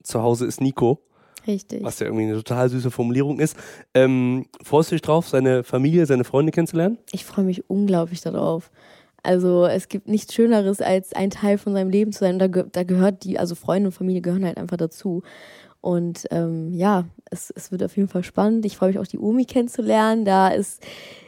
zu 0.03 0.23
Hause 0.23 0.47
ist 0.47 0.61
Nico. 0.61 1.05
Richtig. 1.47 1.83
Was 1.83 1.99
ja 1.99 2.07
irgendwie 2.07 2.25
eine 2.25 2.35
total 2.35 2.69
süße 2.69 2.91
Formulierung 2.91 3.41
ist. 3.41 3.57
Ähm, 3.95 4.47
freust 4.63 4.91
du 4.91 4.95
dich 4.97 5.03
drauf, 5.03 5.29
seine 5.29 5.65
Familie, 5.65 6.05
seine 6.07 6.25
Freunde 6.25 6.53
kennenzulernen? 6.53 6.99
Ich 7.11 7.25
freue 7.25 7.45
mich 7.45 7.71
unglaublich 7.71 8.21
darauf. 8.21 8.71
Also 9.23 9.67
es 9.67 9.89
gibt 9.89 10.09
nichts 10.09 10.35
Schöneres, 10.35 10.81
als 10.81 11.13
ein 11.13 11.31
Teil 11.31 11.59
von 11.59 11.73
seinem 11.73 11.91
Leben 11.91 12.13
zu 12.13 12.21
sein. 12.21 12.35
Und 12.35 12.39
da, 12.39 12.63
da 12.63 12.83
gehört 12.85 13.25
die, 13.25 13.39
also 13.39 13.55
Freunde 13.55 13.89
und 13.89 13.93
Familie 13.93 14.23
gehören 14.23 14.45
halt 14.45 14.57
einfach 14.57 14.77
dazu. 14.77 15.23
Und 15.81 16.27
ähm, 16.31 16.73
ja, 16.73 17.05
es, 17.31 17.53
es 17.55 17.71
wird 17.71 17.83
auf 17.83 17.97
jeden 17.97 18.09
Fall 18.09 18.25
spannend. 18.25 18.65
Ich 18.65 18.77
freue 18.77 18.89
mich 18.91 18.99
auch, 18.99 19.07
die 19.07 19.19
Omi 19.19 19.45
kennenzulernen. 19.45 20.25
Da 20.25 20.49
ist, 20.49 20.83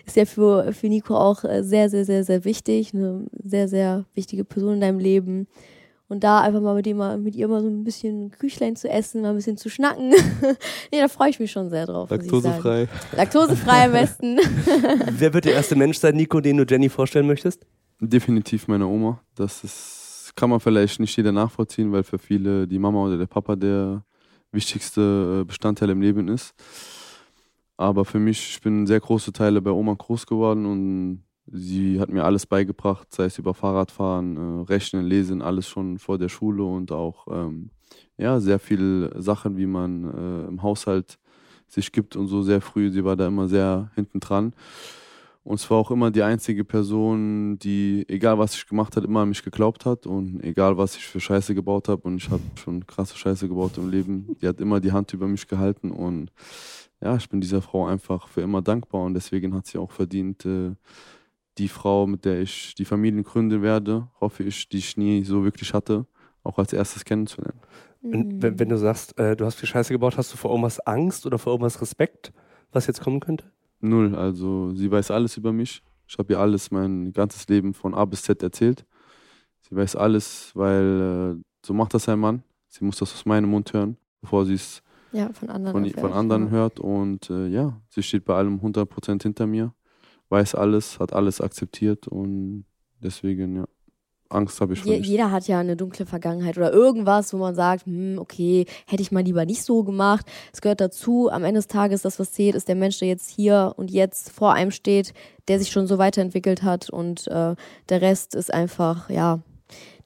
ist 0.06 0.16
ja 0.16 0.24
für, 0.24 0.72
für 0.72 0.88
Nico 0.88 1.16
auch 1.16 1.44
äh, 1.44 1.62
sehr, 1.62 1.88
sehr, 1.88 2.04
sehr, 2.04 2.24
sehr 2.24 2.44
wichtig. 2.44 2.92
Eine 2.94 3.26
sehr, 3.44 3.68
sehr 3.68 4.04
wichtige 4.14 4.44
Person 4.44 4.74
in 4.74 4.80
deinem 4.80 4.98
Leben. 4.98 5.46
Und 6.08 6.24
da 6.24 6.40
einfach 6.40 6.60
mal 6.60 6.74
mit, 6.74 6.88
ihm, 6.88 6.96
mal, 6.96 7.18
mit 7.18 7.36
ihr 7.36 7.46
mal 7.46 7.62
so 7.62 7.68
ein 7.68 7.84
bisschen 7.84 8.32
Küchlein 8.32 8.74
zu 8.74 8.88
essen, 8.88 9.22
mal 9.22 9.30
ein 9.30 9.36
bisschen 9.36 9.56
zu 9.56 9.68
schnacken. 9.68 10.08
nee, 10.92 10.98
da 10.98 11.06
freue 11.06 11.30
ich 11.30 11.38
mich 11.38 11.52
schon 11.52 11.70
sehr 11.70 11.86
drauf. 11.86 12.10
Laktosefrei. 12.10 12.88
Laktosefrei 13.16 13.84
am 13.84 13.92
besten. 13.92 14.38
Wer 15.12 15.32
wird 15.32 15.44
der 15.44 15.52
erste 15.52 15.76
Mensch 15.76 15.98
sein, 15.98 16.16
Nico, 16.16 16.40
den 16.40 16.56
du 16.56 16.64
Jenny 16.68 16.88
vorstellen 16.88 17.28
möchtest? 17.28 17.64
Definitiv 18.00 18.66
meine 18.66 18.86
Oma. 18.86 19.20
Das 19.34 19.62
ist, 19.62 20.32
kann 20.34 20.48
man 20.48 20.60
vielleicht 20.60 21.00
nicht 21.00 21.14
jeder 21.16 21.32
nachvollziehen, 21.32 21.92
weil 21.92 22.02
für 22.02 22.18
viele 22.18 22.66
die 22.66 22.78
Mama 22.78 23.04
oder 23.04 23.18
der 23.18 23.26
Papa 23.26 23.56
der 23.56 24.04
wichtigste 24.52 25.40
äh, 25.42 25.44
Bestandteil 25.44 25.90
im 25.90 26.00
Leben 26.00 26.28
ist. 26.28 26.54
Aber 27.76 28.06
für 28.06 28.18
mich, 28.18 28.50
ich 28.50 28.60
bin 28.62 28.86
sehr 28.86 29.00
große 29.00 29.32
Teile 29.32 29.60
bei 29.60 29.70
Oma 29.70 29.94
groß 29.94 30.26
geworden 30.26 30.64
und 30.64 31.24
sie 31.46 32.00
hat 32.00 32.08
mir 32.08 32.24
alles 32.24 32.46
beigebracht, 32.46 33.12
sei 33.12 33.24
es 33.24 33.38
über 33.38 33.52
Fahrradfahren, 33.52 34.36
äh, 34.36 34.62
Rechnen, 34.64 35.04
Lesen, 35.04 35.42
alles 35.42 35.68
schon 35.68 35.98
vor 35.98 36.16
der 36.16 36.30
Schule 36.30 36.64
und 36.64 36.92
auch 36.92 37.26
ähm, 37.30 37.70
ja, 38.16 38.40
sehr 38.40 38.58
viele 38.58 39.20
Sachen, 39.20 39.58
wie 39.58 39.66
man 39.66 40.04
äh, 40.04 40.48
im 40.48 40.62
Haushalt 40.62 41.18
sich 41.68 41.92
gibt 41.92 42.16
und 42.16 42.28
so 42.28 42.40
sehr 42.42 42.62
früh. 42.62 42.90
Sie 42.90 43.04
war 43.04 43.16
da 43.16 43.26
immer 43.26 43.46
sehr 43.46 43.90
hinten 43.94 44.20
dran. 44.20 44.54
Und 45.42 45.58
es 45.58 45.70
war 45.70 45.78
auch 45.78 45.90
immer 45.90 46.10
die 46.10 46.22
einzige 46.22 46.64
Person, 46.64 47.58
die, 47.58 48.04
egal 48.08 48.38
was 48.38 48.54
ich 48.54 48.66
gemacht 48.66 48.96
habe, 48.96 49.06
immer 49.06 49.20
an 49.20 49.30
mich 49.30 49.42
geglaubt 49.42 49.86
hat 49.86 50.06
und 50.06 50.42
egal 50.44 50.76
was 50.76 50.96
ich 50.96 51.06
für 51.06 51.18
Scheiße 51.18 51.54
gebaut 51.54 51.88
habe 51.88 52.02
und 52.02 52.18
ich 52.18 52.30
habe 52.30 52.42
schon 52.56 52.86
krasse 52.86 53.16
Scheiße 53.16 53.48
gebaut 53.48 53.78
im 53.78 53.90
Leben, 53.90 54.36
die 54.40 54.46
hat 54.46 54.60
immer 54.60 54.80
die 54.80 54.92
Hand 54.92 55.14
über 55.14 55.26
mich 55.26 55.48
gehalten 55.48 55.90
und 55.90 56.30
ja, 57.00 57.16
ich 57.16 57.28
bin 57.30 57.40
dieser 57.40 57.62
Frau 57.62 57.86
einfach 57.86 58.28
für 58.28 58.42
immer 58.42 58.60
dankbar 58.60 59.02
und 59.02 59.14
deswegen 59.14 59.54
hat 59.54 59.66
sie 59.66 59.78
auch 59.78 59.90
verdient, 59.90 60.44
äh, 60.44 60.72
die 61.56 61.68
Frau, 61.68 62.06
mit 62.06 62.26
der 62.26 62.40
ich 62.40 62.74
die 62.74 62.84
Familien 62.84 63.24
gründen 63.24 63.62
werde, 63.62 64.08
hoffe 64.20 64.42
ich, 64.42 64.68
die 64.68 64.78
ich 64.78 64.96
nie 64.98 65.24
so 65.24 65.42
wirklich 65.42 65.72
hatte, 65.72 66.06
auch 66.42 66.58
als 66.58 66.74
erstes 66.74 67.04
kennenzulernen. 67.04 67.60
Und 68.02 68.42
wenn, 68.42 68.58
wenn 68.58 68.68
du 68.68 68.78
sagst, 68.78 69.18
äh, 69.18 69.36
du 69.36 69.44
hast 69.44 69.56
viel 69.56 69.68
Scheiße 69.68 69.92
gebaut, 69.92 70.16
hast 70.16 70.32
du 70.32 70.36
vor 70.36 70.50
irgendwas 70.50 70.80
Angst 70.80 71.26
oder 71.26 71.38
vor 71.38 71.52
irgendwas 71.52 71.80
Respekt, 71.80 72.32
was 72.72 72.86
jetzt 72.86 73.02
kommen 73.02 73.20
könnte? 73.20 73.44
Null, 73.80 74.14
also 74.14 74.72
sie 74.74 74.90
weiß 74.90 75.10
alles 75.10 75.36
über 75.36 75.52
mich. 75.52 75.82
Ich 76.06 76.18
habe 76.18 76.32
ihr 76.32 76.38
alles, 76.40 76.70
mein 76.70 77.12
ganzes 77.12 77.48
Leben 77.48 77.72
von 77.72 77.94
A 77.94 78.04
bis 78.04 78.22
Z 78.22 78.42
erzählt. 78.42 78.84
Sie 79.60 79.74
weiß 79.76 79.96
alles, 79.96 80.50
weil 80.54 81.36
äh, 81.38 81.42
so 81.64 81.72
macht 81.72 81.94
das 81.94 82.08
ein 82.08 82.18
Mann. 82.18 82.42
Sie 82.68 82.84
muss 82.84 82.98
das 82.98 83.12
aus 83.14 83.24
meinem 83.26 83.50
Mund 83.50 83.72
hören, 83.72 83.96
bevor 84.20 84.44
sie 84.44 84.54
es 84.54 84.82
Ja, 85.12 85.32
von 85.32 85.48
anderen. 85.50 85.84
von, 85.84 86.00
von 86.00 86.12
anderen 86.12 86.44
ja. 86.46 86.50
hört. 86.50 86.80
Und 86.80 87.30
äh, 87.30 87.46
ja, 87.48 87.80
sie 87.88 88.02
steht 88.02 88.24
bei 88.24 88.34
allem 88.34 88.58
100% 88.60 89.22
hinter 89.22 89.46
mir, 89.46 89.72
weiß 90.28 90.54
alles, 90.54 90.98
hat 90.98 91.12
alles 91.12 91.40
akzeptiert 91.40 92.08
und 92.08 92.64
deswegen, 93.02 93.56
ja, 93.56 93.64
Angst 94.30 94.60
habe 94.60 94.72
ich 94.72 94.80
vor 94.80 94.92
Je, 94.92 94.98
jeder 94.98 95.30
hat 95.30 95.48
ja 95.48 95.58
eine 95.58 95.76
dunkle 95.76 96.06
Vergangenheit 96.06 96.56
oder 96.56 96.72
irgendwas, 96.72 97.32
wo 97.32 97.38
man 97.38 97.54
sagt, 97.54 97.86
hm, 97.86 98.18
okay, 98.18 98.66
hätte 98.86 99.02
ich 99.02 99.12
mal 99.12 99.22
lieber 99.22 99.44
nicht 99.44 99.62
so 99.62 99.82
gemacht. 99.82 100.26
Es 100.52 100.60
gehört 100.60 100.80
dazu. 100.80 101.30
Am 101.30 101.44
Ende 101.44 101.58
des 101.58 101.66
Tages, 101.66 102.02
das, 102.02 102.18
was 102.18 102.32
zählt, 102.32 102.54
ist 102.54 102.68
der 102.68 102.76
Mensch, 102.76 102.98
der 102.98 103.08
jetzt 103.08 103.28
hier 103.28 103.74
und 103.76 103.90
jetzt 103.90 104.30
vor 104.30 104.54
einem 104.54 104.70
steht, 104.70 105.12
der 105.48 105.58
sich 105.58 105.70
schon 105.70 105.86
so 105.86 105.98
weiterentwickelt 105.98 106.62
hat 106.62 106.90
und 106.90 107.26
äh, 107.28 107.54
der 107.88 108.00
Rest 108.00 108.34
ist 108.34 108.52
einfach, 108.52 109.10
ja, 109.10 109.40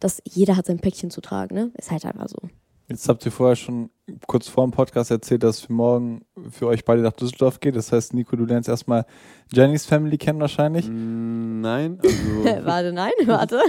dass 0.00 0.22
jeder 0.24 0.56
hat 0.56 0.66
sein 0.66 0.78
Päckchen 0.80 1.10
zu 1.10 1.20
tragen, 1.20 1.54
ne? 1.54 1.70
Ist 1.76 1.90
halt 1.90 2.04
einfach 2.04 2.28
so. 2.28 2.38
Jetzt 2.86 3.08
habt 3.08 3.24
ihr 3.24 3.32
vorher 3.32 3.56
schon 3.56 3.88
kurz 4.26 4.46
vor 4.48 4.66
dem 4.66 4.70
Podcast 4.70 5.10
erzählt, 5.10 5.42
dass 5.42 5.60
für 5.60 5.72
morgen 5.72 6.26
für 6.50 6.66
euch 6.66 6.84
beide 6.84 7.00
nach 7.00 7.12
Düsseldorf 7.12 7.60
geht. 7.60 7.76
Das 7.76 7.92
heißt, 7.92 8.12
Nico, 8.12 8.36
du 8.36 8.44
lernst 8.44 8.68
erstmal 8.68 9.06
Jennys 9.50 9.86
Family 9.86 10.18
kennen 10.18 10.38
wahrscheinlich. 10.38 10.86
Mm, 10.88 11.62
Nein, 11.62 11.98
also 12.02 12.44
warte, 12.66 12.92
nein, 12.92 13.12
warte. 13.24 13.60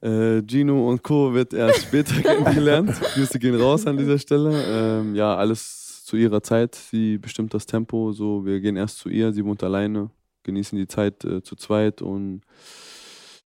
äh, 0.00 0.42
Gino 0.44 0.88
und 0.88 1.04
Co. 1.04 1.32
wird 1.32 1.54
erst 1.54 1.82
später 1.84 2.14
kennengelernt. 2.22 3.00
Grüße 3.14 3.38
gehen 3.38 3.54
raus 3.54 3.86
an 3.86 3.96
dieser 3.96 4.18
Stelle. 4.18 4.64
Ähm, 4.66 5.14
ja, 5.14 5.36
alles 5.36 6.04
zu 6.04 6.16
ihrer 6.16 6.42
Zeit. 6.42 6.74
Sie 6.74 7.18
bestimmt 7.18 7.54
das 7.54 7.66
Tempo. 7.66 8.10
So, 8.10 8.44
wir 8.44 8.60
gehen 8.60 8.76
erst 8.76 8.98
zu 8.98 9.08
ihr. 9.08 9.32
Sie 9.32 9.44
wohnt 9.44 9.62
alleine, 9.62 10.10
genießen 10.42 10.76
die 10.76 10.88
Zeit 10.88 11.24
äh, 11.24 11.40
zu 11.40 11.54
zweit 11.54 12.02
und 12.02 12.42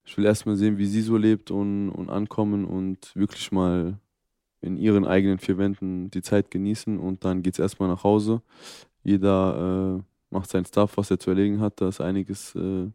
ich 0.05 0.17
will 0.17 0.25
erst 0.25 0.47
mal 0.47 0.55
sehen, 0.55 0.79
wie 0.79 0.87
sie 0.87 1.01
so 1.01 1.17
lebt 1.17 1.51
und, 1.51 1.89
und 1.89 2.09
ankommen 2.09 2.65
und 2.65 3.15
wirklich 3.15 3.51
mal 3.51 3.99
in 4.63 4.77
ihren 4.77 5.05
eigenen 5.05 5.39
vier 5.39 5.58
Wänden 5.58 6.10
die 6.10 6.22
Zeit 6.22 6.50
genießen 6.50 7.00
und 7.00 7.25
dann 7.25 7.43
geht's 7.43 7.60
erstmal 7.60 7.89
nach 7.89 8.03
Hause. 8.03 8.41
Jeder 9.03 10.00
äh, 10.00 10.03
macht 10.33 10.49
sein 10.49 10.65
Stuff, 10.65 10.97
was 10.97 11.09
er 11.09 11.19
zu 11.19 11.29
erledigen 11.29 11.61
hat. 11.61 11.79
Da 11.79 11.87
ist 11.87 12.01
einiges 12.01 12.53
äh, 12.55 12.87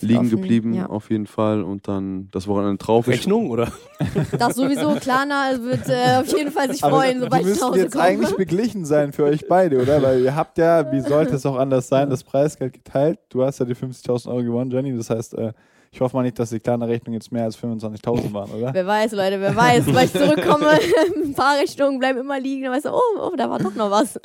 liegen 0.00 0.18
offen, 0.20 0.30
geblieben 0.30 0.72
Ja. 0.74 0.86
auf 0.86 1.10
jeden 1.10 1.26
Fall 1.26 1.62
und 1.62 1.86
dann 1.88 2.28
das 2.32 2.46
Wochenende 2.48 2.78
drauf. 2.78 3.06
Ich- 3.08 3.14
Rechnung 3.14 3.50
oder? 3.50 3.70
Das 4.38 4.56
sowieso, 4.56 4.94
Klarna 4.94 5.50
wird 5.60 5.88
äh, 5.88 6.20
auf 6.20 6.28
jeden 6.36 6.50
Fall 6.50 6.70
sich 6.72 6.82
Aber 6.84 6.96
freuen, 7.00 7.20
sobald 7.20 7.46
ich 7.46 7.60
nach 7.60 7.68
Hause 7.68 7.78
jetzt 7.80 7.92
komme. 7.92 8.04
eigentlich 8.04 8.36
beglichen 8.36 8.84
sein 8.84 9.12
für 9.12 9.24
euch 9.24 9.46
beide, 9.48 9.82
oder? 9.82 10.00
Weil 10.02 10.22
ihr 10.22 10.34
habt 10.34 10.56
ja, 10.58 10.90
wie 10.92 11.00
sollte 11.00 11.34
es 11.36 11.44
auch 11.44 11.56
anders 11.56 11.88
sein, 11.88 12.08
das 12.10 12.24
Preisgeld 12.24 12.72
geteilt. 12.72 13.18
Du 13.28 13.42
hast 13.44 13.58
ja 13.58 13.66
die 13.66 13.74
50.000 13.74 14.28
Euro 14.28 14.42
gewonnen, 14.42 14.70
Jenny. 14.70 14.96
Das 14.96 15.10
heißt, 15.10 15.34
äh, 15.34 15.52
ich 15.92 16.00
hoffe 16.00 16.14
mal 16.16 16.22
nicht, 16.24 16.38
dass 16.38 16.50
die 16.50 16.60
kleine 16.60 16.86
Rechnung 16.86 17.14
jetzt 17.14 17.32
mehr 17.32 17.44
als 17.44 17.56
25.000 17.58 18.32
waren, 18.34 18.50
oder? 18.50 18.74
Wer 18.74 18.86
weiß, 18.86 19.12
Leute, 19.12 19.40
wer 19.40 19.56
weiß. 19.56 19.86
Weil 19.94 20.04
ich 20.06 20.12
zurückkomme, 20.12 20.68
ein 21.24 21.32
paar 21.34 21.58
Richtungen 21.58 21.98
bleiben 21.98 22.18
immer 22.20 22.38
liegen, 22.38 22.64
dann 22.64 22.72
weißt 22.72 22.84
du, 22.86 22.90
oh, 22.90 23.00
oh, 23.18 23.34
da 23.36 23.48
war 23.48 23.58
doch 23.58 23.74
noch 23.74 23.90
was. 23.90 24.20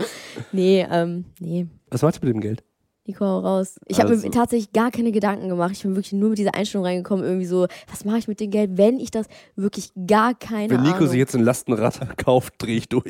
Nee, 0.52 0.86
ähm, 0.92 1.26
nee. 1.40 1.68
Was 1.92 2.02
machst 2.02 2.22
du 2.22 2.26
mit 2.26 2.34
dem 2.36 2.42
Geld? 2.42 2.64
Nico, 3.06 3.26
hau 3.26 3.40
raus. 3.40 3.80
Ich 3.88 4.00
habe 4.00 4.10
Also- 4.10 4.26
mir 4.28 4.32
tatsächlich 4.32 4.72
gar 4.74 4.92
keine 4.92 5.12
Gedanken 5.12 5.50
gemacht. 5.50 5.72
Ich 5.74 5.82
bin 5.82 5.96
wirklich 5.96 6.14
nur 6.14 6.30
mit 6.30 6.38
dieser 6.38 6.54
Einstellung 6.54 6.86
reingekommen, 6.86 7.26
irgendwie 7.26 7.48
so, 7.48 7.66
was 7.90 8.06
mache 8.06 8.20
ich 8.20 8.28
mit 8.28 8.40
dem 8.40 8.52
Geld, 8.52 8.78
wenn 8.78 9.00
ich 9.00 9.10
das 9.10 9.26
wirklich 9.56 9.92
gar 10.08 10.36
keine 10.36 10.70
Wenn 10.70 10.84
Nico 10.84 10.98
Ahnung. 10.98 11.10
sich 11.10 11.18
jetzt 11.18 11.36
ein 11.36 11.42
Lastenrad 11.44 12.16
kauft, 12.24 12.54
drehe 12.60 12.78
ich 12.78 12.90
durch. 12.90 13.06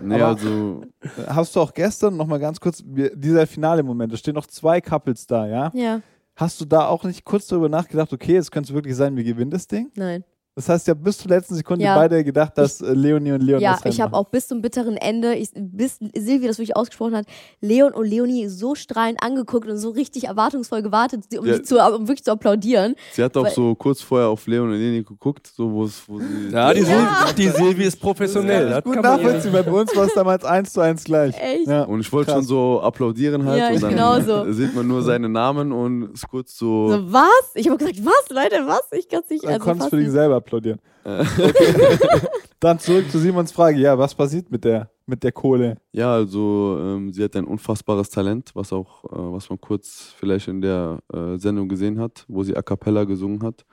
Nee, 0.00 0.16
Aber- 0.16 0.26
also 0.26 0.82
Hast 1.26 1.56
du 1.56 1.60
auch 1.60 1.72
gestern 1.72 2.16
noch 2.18 2.26
mal 2.26 2.38
ganz 2.38 2.60
kurz, 2.60 2.82
dieser 2.84 3.46
finale 3.46 3.82
Moment, 3.82 4.12
da 4.12 4.16
stehen 4.18 4.34
noch 4.34 4.46
zwei 4.46 4.80
Couples 4.82 5.26
da, 5.26 5.46
ja? 5.46 5.70
ja, 5.74 6.00
Hast 6.36 6.60
du 6.60 6.64
da 6.66 6.88
auch 6.88 7.04
nicht 7.04 7.24
kurz 7.24 7.46
darüber 7.46 7.68
nachgedacht, 7.70 8.12
okay, 8.12 8.34
jetzt 8.34 8.50
könnte 8.52 8.70
es 8.70 8.74
wirklich 8.74 8.94
sein, 8.96 9.16
wir 9.16 9.24
gewinnen 9.24 9.50
das 9.50 9.66
Ding? 9.66 9.90
nein. 9.96 10.22
Das 10.56 10.68
heißt, 10.68 10.86
ja 10.86 10.94
bis 10.94 11.18
zur 11.18 11.30
letzten 11.30 11.56
Sekunde 11.56 11.84
Ja. 11.84 11.96
beide 11.96 12.22
gedacht, 12.22 12.56
dass 12.56 12.80
äh, 12.80 12.92
Leonie 12.92 13.32
und 13.32 13.42
Leon 13.42 13.60
Ja, 13.60 13.72
das 13.82 13.92
ich 13.92 14.00
habe 14.00 14.14
auch 14.16 14.28
bis 14.28 14.46
zum 14.46 14.62
bitteren 14.62 14.96
Ende, 14.96 15.34
ich, 15.34 15.50
bis 15.52 15.98
Silvia 16.16 16.46
das 16.46 16.58
wirklich 16.58 16.76
ausgesprochen 16.76 17.16
hat, 17.16 17.26
Leon 17.60 17.92
und 17.92 18.06
Leonie 18.06 18.46
so 18.46 18.76
strahlend 18.76 19.20
angeguckt 19.20 19.68
und 19.68 19.78
so 19.78 19.90
richtig 19.90 20.24
erwartungsvoll 20.28 20.82
gewartet, 20.82 21.24
um, 21.36 21.44
Ja. 21.44 21.60
zu, 21.60 21.78
um 21.80 22.06
wirklich 22.06 22.22
zu 22.22 22.30
applaudieren. 22.30 22.94
sie 23.14 23.24
hat 23.24 23.36
auch 23.36 23.44
Weil- 23.44 23.52
so 23.52 23.74
kurz 23.74 24.00
vorher 24.00 24.28
auf 24.28 24.46
Leon 24.46 24.68
und 24.70 24.76
Leni 24.78 25.02
geguckt, 25.02 25.50
so 25.56 25.72
wo 25.72 25.84
es 25.86 26.02
wo 26.08 26.20
sie 26.20 26.26
Ja, 26.52 26.72
die, 26.72 26.82
Ja. 26.82 26.86
Silvi, 26.86 27.34
die 27.36 27.48
Silvi 27.48 27.82
ist 27.84 28.00
professionell. 28.00 28.70
Das 28.70 28.84
Gut 28.84 28.94
man 28.94 29.04
ihr- 29.04 29.10
nachvollziehen, 29.24 29.52
bei 29.52 29.72
uns 29.72 29.96
war 29.96 30.04
es 30.06 30.14
damals 30.14 30.44
eins 30.44 30.72
zu 30.72 30.80
eins 30.80 31.02
gleich. 31.02 31.34
Echt? 31.36 31.66
Ja. 31.66 31.82
und 31.82 31.98
ich 31.98 32.12
wollte 32.12 32.30
schon 32.30 32.44
so 32.44 32.80
applaudieren 32.80 33.44
halt 33.44 33.58
Ja, 33.58 33.68
und 33.70 33.74
ich 33.74 33.80
dann 33.80 33.90
genauso. 33.90 34.44
sieht 34.52 34.72
man 34.76 34.86
nur 34.86 35.02
seine 35.02 35.28
Namen 35.28 35.72
und 35.72 36.12
ist 36.14 36.28
kurz 36.28 36.56
so, 36.56 36.90
So, 36.90 37.12
was? 37.12 37.50
Ich 37.56 37.66
habe 37.68 37.76
gesagt, 37.76 37.98
was, 38.04 38.28
Leute, 38.30 38.64
was? 38.68 38.82
Ich 38.92 39.08
kann 39.08 39.22
es 39.24 39.30
nicht. 39.30 39.44
Also 39.44 39.58
konntest 39.58 39.92
du 39.92 39.96
dich 39.96 40.10
selber 40.10 40.40
applaudieren. 40.44 40.80
Dann 42.60 42.78
zurück 42.78 43.10
zu 43.10 43.18
Simons 43.18 43.52
Frage. 43.52 43.78
Ja, 43.78 43.98
was 43.98 44.14
passiert 44.14 44.50
mit 44.50 44.64
der, 44.64 44.90
mit 45.06 45.22
der 45.22 45.32
Kohle? 45.32 45.76
ja, 45.92 46.14
also 46.14 46.78
ähm, 46.80 47.12
sie 47.12 47.22
hat 47.22 47.36
ein 47.36 47.44
unfassbares 47.44 48.08
Talent, 48.08 48.52
was 48.54 48.72
auch, 48.72 49.04
äh, 49.04 49.08
was 49.12 49.50
man 49.50 49.60
kurz 49.60 50.14
vielleicht 50.18 50.48
in 50.48 50.62
der 50.62 51.00
äh, 51.12 51.36
Sendung 51.36 51.68
gesehen 51.68 52.00
hat, 52.00 52.24
wo 52.26 52.42
sie 52.42 52.56
a 52.56 52.62
cappella 52.62 53.04
gesungen 53.04 53.42
hat. 53.42 53.66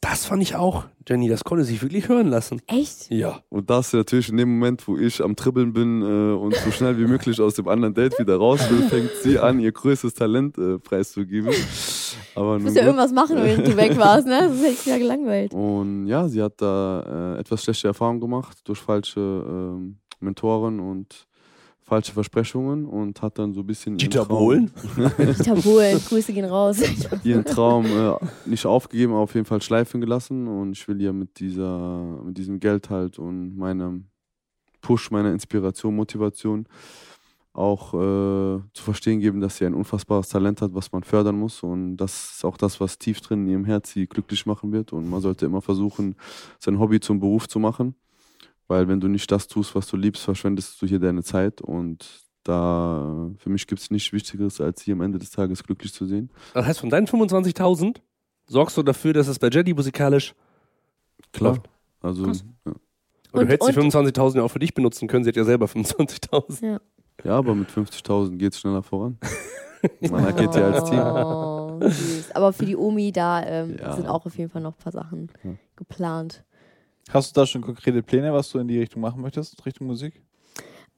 Das 0.00 0.24
fand 0.24 0.42
ich 0.42 0.56
auch, 0.56 0.86
Jenny, 1.06 1.28
das 1.28 1.44
konnte 1.44 1.64
sich 1.64 1.82
wirklich 1.82 2.08
hören 2.08 2.28
lassen. 2.28 2.62
Echt? 2.66 3.10
Ja. 3.10 3.40
Und 3.50 3.68
das 3.68 3.92
natürlich 3.92 4.30
in 4.30 4.38
dem 4.38 4.58
Moment, 4.58 4.88
wo 4.88 4.96
ich 4.96 5.22
am 5.22 5.36
Tribbeln 5.36 5.72
bin 5.74 6.02
äh, 6.02 6.34
und 6.34 6.54
so 6.54 6.70
schnell 6.70 6.98
wie 6.98 7.06
möglich 7.06 7.40
aus 7.40 7.54
dem 7.54 7.68
anderen 7.68 7.94
Date 7.94 8.18
wieder 8.18 8.36
raus 8.36 8.60
will, 8.70 8.88
fängt 8.88 9.10
sie 9.22 9.38
an, 9.38 9.60
ihr 9.60 9.72
größtes 9.72 10.14
Talent 10.14 10.56
äh, 10.56 10.78
preiszugeben. 10.78 11.52
Aber 12.34 12.58
Du 12.58 12.64
musst 12.64 12.76
ja 12.76 12.82
gut. 12.82 12.88
irgendwas 12.88 13.12
machen, 13.12 13.36
wenn 13.36 13.64
du 13.64 13.76
weg 13.76 13.96
warst, 13.98 14.26
ne? 14.26 14.48
Sonst 14.48 14.60
hätte 14.62 14.72
ich 14.72 14.86
ja 14.86 14.98
gelangweilt. 14.98 15.52
Und 15.54 16.06
ja, 16.06 16.28
sie 16.28 16.42
hat 16.42 16.54
da 16.60 17.34
äh, 17.36 17.40
etwas 17.40 17.62
schlechte 17.64 17.88
Erfahrungen 17.88 18.20
gemacht 18.20 18.58
durch 18.64 18.78
falsche 18.80 19.20
ähm, 19.20 19.98
Mentoren 20.20 20.80
und 20.80 21.26
falsche 21.82 22.12
Versprechungen 22.12 22.84
und 22.86 23.20
hat 23.20 23.36
dann 23.38 23.52
so 23.52 23.60
ein 23.60 23.66
bisschen 23.66 23.96
Dieter 23.96 24.24
Bohlen? 24.24 24.70
Dieter 25.18 25.56
Bohlen, 25.56 25.98
Grüße 26.08 26.32
gehen 26.32 26.44
raus. 26.44 26.80
ihren 27.24 27.44
Traum 27.44 27.84
äh, 27.86 28.12
nicht 28.46 28.64
aufgegeben, 28.64 29.12
aber 29.12 29.22
auf 29.22 29.34
jeden 29.34 29.46
Fall 29.46 29.60
schleifen 29.60 30.00
gelassen 30.00 30.46
und 30.46 30.72
ich 30.72 30.86
will 30.86 31.00
ihr 31.00 31.12
mit 31.12 31.40
dieser 31.40 32.20
mit 32.24 32.38
diesem 32.38 32.60
Geld 32.60 32.90
halt 32.90 33.18
und 33.18 33.56
meinem 33.56 34.04
Push, 34.82 35.10
meiner 35.10 35.32
Inspiration, 35.32 35.96
Motivation 35.96 36.66
auch 37.52 37.94
äh, 37.94 38.60
zu 38.72 38.82
verstehen 38.84 39.18
geben, 39.20 39.40
dass 39.40 39.56
sie 39.56 39.66
ein 39.66 39.74
unfassbares 39.74 40.28
Talent 40.28 40.62
hat, 40.62 40.72
was 40.74 40.92
man 40.92 41.02
fördern 41.02 41.36
muss. 41.38 41.62
Und 41.62 41.96
das 41.96 42.36
ist 42.36 42.44
auch 42.44 42.56
das, 42.56 42.80
was 42.80 42.98
tief 42.98 43.20
drin 43.20 43.44
in 43.46 43.48
ihrem 43.50 43.64
Herz 43.64 43.90
sie 43.92 44.06
glücklich 44.06 44.46
machen 44.46 44.72
wird. 44.72 44.92
Und 44.92 45.10
man 45.10 45.20
sollte 45.20 45.46
immer 45.46 45.60
versuchen, 45.60 46.14
sein 46.58 46.78
Hobby 46.78 47.00
zum 47.00 47.18
Beruf 47.20 47.48
zu 47.48 47.58
machen. 47.58 47.94
Weil 48.68 48.86
wenn 48.86 49.00
du 49.00 49.08
nicht 49.08 49.30
das 49.32 49.48
tust, 49.48 49.74
was 49.74 49.88
du 49.88 49.96
liebst, 49.96 50.22
verschwendest 50.22 50.80
du 50.80 50.86
hier 50.86 51.00
deine 51.00 51.24
Zeit. 51.24 51.60
Und 51.60 52.08
da 52.44 53.30
für 53.38 53.50
mich 53.50 53.66
gibt 53.66 53.80
es 53.80 53.90
nichts 53.90 54.12
Wichtigeres, 54.12 54.60
als 54.60 54.82
sie 54.82 54.92
am 54.92 55.00
Ende 55.00 55.18
des 55.18 55.30
Tages 55.30 55.62
glücklich 55.64 55.92
zu 55.92 56.06
sehen. 56.06 56.30
Das 56.54 56.64
heißt, 56.66 56.80
von 56.80 56.88
deinen 56.88 57.06
25.000 57.08 57.96
sorgst 58.46 58.76
du 58.76 58.82
dafür, 58.84 59.12
dass 59.12 59.26
es 59.26 59.38
bei 59.40 59.48
Jetty 59.48 59.74
musikalisch 59.74 60.34
Klar. 61.32 61.54
läuft. 61.54 61.68
Also 62.00 62.24
ja. 62.26 62.30
Und, 62.30 62.40
du 62.64 63.40
Und- 63.40 63.48
hättest 63.48 63.70
die 63.76 63.78
und- 63.80 63.92
25.000 63.92 64.36
ja 64.36 64.42
auch 64.44 64.50
für 64.50 64.58
dich 64.60 64.72
benutzen 64.72 65.08
können. 65.08 65.24
Sie 65.24 65.28
hat 65.28 65.36
ja 65.36 65.44
selber 65.44 65.66
25.000. 65.66 66.62
Ja. 66.64 66.80
Ja, 67.24 67.32
aber 67.36 67.54
mit 67.54 67.68
50.000 67.70 68.36
geht 68.36 68.52
es 68.52 68.60
schneller 68.60 68.82
voran. 68.82 69.18
Man 70.10 70.24
agiert 70.26 70.54
ja 70.54 70.70
als 70.70 70.84
Team. 70.90 71.00
Oh, 71.00 71.78
süß. 71.80 72.32
Aber 72.34 72.52
für 72.52 72.66
die 72.66 72.76
Omi, 72.76 73.12
da 73.12 73.42
ähm, 73.46 73.76
Ja. 73.78 73.94
sind 73.96 74.06
auch 74.06 74.26
auf 74.26 74.36
jeden 74.36 74.50
Fall 74.50 74.60
noch 74.62 74.72
ein 74.74 74.82
paar 74.82 74.92
Sachen 74.92 75.30
Ja. 75.42 75.52
geplant. 75.76 76.44
Hast 77.08 77.34
du 77.34 77.40
da 77.40 77.46
schon 77.46 77.62
konkrete 77.62 78.02
Pläne, 78.02 78.32
was 78.32 78.50
du 78.50 78.58
in 78.58 78.68
die 78.68 78.78
Richtung 78.78 79.00
machen 79.00 79.22
möchtest, 79.22 79.64
Richtung 79.64 79.86
Musik? 79.86 80.22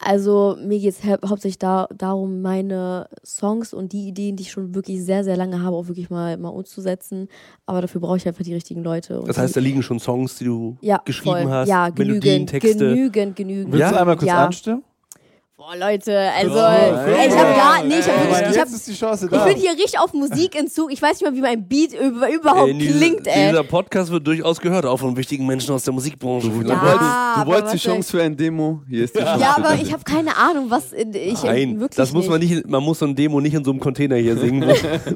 Also 0.04 0.56
mir 0.60 0.80
geht 0.80 0.94
es 0.94 1.04
hau 1.04 1.16
hauptsächlich 1.28 1.60
da, 1.60 1.86
darum, 1.96 2.42
meine 2.42 3.08
Songs 3.24 3.72
und 3.72 3.92
die 3.92 4.08
Ideen, 4.08 4.34
die 4.34 4.42
ich 4.42 4.50
schon 4.50 4.74
wirklich 4.74 5.00
sehr, 5.04 5.22
sehr 5.22 5.36
lange 5.36 5.62
habe, 5.62 5.76
auch 5.76 5.86
wirklich 5.86 6.10
mal, 6.10 6.36
mal 6.38 6.48
umzusetzen. 6.48 7.28
Aber 7.66 7.82
dafür 7.82 8.00
brauche 8.00 8.16
ich 8.16 8.26
einfach 8.26 8.42
die 8.42 8.52
richtigen 8.52 8.82
Leute. 8.82 9.20
Und 9.20 9.28
Das 9.28 9.38
heißt, 9.38 9.54
die, 9.54 9.60
da 9.60 9.64
liegen 9.64 9.80
schon 9.84 10.00
Songs, 10.00 10.36
die 10.38 10.44
du 10.46 10.76
ja, 10.80 11.00
geschrieben 11.04 11.42
voll. 11.42 11.50
hast, 11.50 11.68
ja, 11.68 11.88
Melodien, 11.96 12.20
genügend, 12.20 12.50
Texte. 12.50 12.76
genügend, 12.88 13.36
genügend. 13.36 13.72
Willst 13.72 13.80
Ja? 13.80 13.90
du 13.92 14.00
einmal 14.00 14.16
kurz 14.16 14.28
Ja. 14.28 14.44
anstimmen? 14.46 14.82
Boah, 15.64 15.76
Leute, 15.76 16.18
also, 16.36 16.54
Oh, 16.54 16.58
ey, 16.58 17.28
ich 17.28 17.36
habe 17.36 17.54
gar, 17.54 17.84
nee, 17.84 17.94
ich 18.00 18.08
habe 18.08 18.18
wirklich, 18.18 18.40
ich 18.40 18.46
jetzt 18.48 18.58
habe 18.58 18.70
ist 18.70 18.88
die 18.88 18.94
Chance 18.94 19.28
Ich 19.30 19.44
bin 19.44 19.56
hier 19.56 19.70
richtig 19.70 19.96
auf 20.00 20.12
Musikentzug. 20.12 20.92
Ich 20.92 21.00
weiß 21.00 21.20
nicht 21.20 21.30
mal, 21.30 21.36
wie 21.36 21.40
mein 21.40 21.68
Beat 21.68 21.92
über, 21.92 22.32
überhaupt 22.32 22.68
Ey, 22.70 22.78
diese- 22.78 22.98
klingt, 22.98 23.26
ey. 23.28 23.50
Dieser 23.50 23.62
Podcast 23.62 24.10
wird 24.10 24.26
durchaus 24.26 24.58
gehört, 24.60 24.86
auch 24.86 24.96
von 24.96 25.16
wichtigen 25.16 25.46
Menschen 25.46 25.72
aus 25.72 25.84
der 25.84 25.92
Musikbranche. 25.94 26.48
Du, 26.48 26.62
Ja, 26.68 26.82
wolltest, 26.82 27.10
du 27.36 27.46
wolltest 27.46 27.74
die 27.74 27.78
Chance 27.78 28.10
für 28.10 28.22
ein 28.24 28.36
Demo, 28.36 28.82
hier 28.88 29.04
ist 29.04 29.14
die 29.14 29.20
Chance. 29.20 29.40
Ja, 29.40 29.54
aber 29.56 29.74
ich 29.80 29.92
habe 29.92 30.02
keine 30.02 30.36
Ahnung, 30.36 30.66
was 30.68 30.92
in- 30.92 31.14
ich 31.14 31.40
Nein, 31.44 31.78
wirklich 31.78 31.96
das 31.96 32.12
muss 32.12 32.26
man 32.26 32.40
nicht. 32.40 32.66
man 32.68 32.82
muss 32.82 32.98
so 32.98 33.06
ein 33.06 33.14
Demo 33.14 33.40
nicht 33.40 33.54
in 33.54 33.62
so 33.62 33.70
einem 33.70 33.78
Container 33.78 34.16
hier 34.16 34.36
singen, 34.36 34.68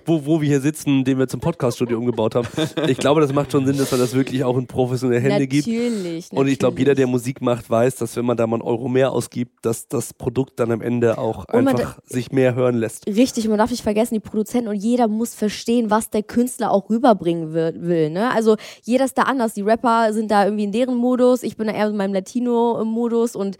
wo, 0.04 0.20
wo, 0.20 0.26
wo 0.26 0.40
wir 0.40 0.46
hier 0.48 0.60
sitzen, 0.60 1.02
den 1.02 1.18
wir 1.18 1.26
zum 1.26 1.40
Podcaststudio 1.40 1.98
umgebaut 1.98 2.36
haben. 2.36 2.46
Ich 2.86 2.98
glaube, 2.98 3.20
das 3.20 3.32
macht 3.32 3.50
schon 3.50 3.66
Sinn, 3.66 3.78
dass 3.78 3.90
man 3.90 3.98
das 3.98 4.14
wirklich 4.14 4.44
auch 4.44 4.56
in 4.56 4.68
professionelle 4.68 5.20
Hände 5.20 5.48
gibt. 5.48 5.66
Natürlich. 5.66 6.30
Und 6.30 6.46
ich 6.46 6.60
glaube, 6.60 6.78
jeder, 6.78 6.94
der 6.94 7.06
natürlich. 7.06 7.16
Musik 7.24 7.40
macht, 7.42 7.68
weiß, 7.68 7.96
dass 7.96 8.14
wenn 8.14 8.24
man 8.24 8.36
da 8.36 8.46
mal 8.46 8.54
einen 8.56 8.62
Euro 8.62 8.86
mehr 8.88 9.10
ausgibt, 9.10 9.66
dass 9.66 9.88
das 9.88 10.14
Produkt 10.14 10.36
dann 10.45 10.71
am 10.71 10.83
Ende 10.83 11.19
auch 11.19 11.47
einfach 11.47 11.99
sich 12.05 12.31
mehr 12.33 12.55
hören 12.55 12.76
lässt. 12.76 13.07
Richtig, 13.07 13.49
man 13.49 13.59
darf 13.59 13.71
nicht 13.71 13.83
vergessen, 13.83 14.14
die 14.14 14.21
Produzenten 14.21 14.69
und 14.69 14.76
jeder 14.76 15.09
muss 15.09 15.35
verstehen, 15.35 15.90
was 15.90 16.11
der 16.11 16.23
Künstler 16.23 16.71
auch 16.71 16.90
rüberbringen 16.90 17.52
will. 17.52 17.75
will 17.78 18.11
ne? 18.11 18.31
Also 18.33 18.57
jeder 18.83 19.05
ist 19.05 19.16
da 19.19 19.23
anders. 19.23 19.55
Die 19.55 19.62
Rapper 19.62 20.12
sind 20.12 20.31
da 20.31 20.45
irgendwie 20.45 20.64
in 20.64 20.73
deren 20.73 20.97
Modus, 20.97 21.43
ich 21.43 21.57
bin 21.57 21.66
da 21.66 21.73
eher 21.73 21.88
in 21.88 21.97
meinem 21.97 22.14
Latino-Modus 22.14 23.37
und 23.37 23.57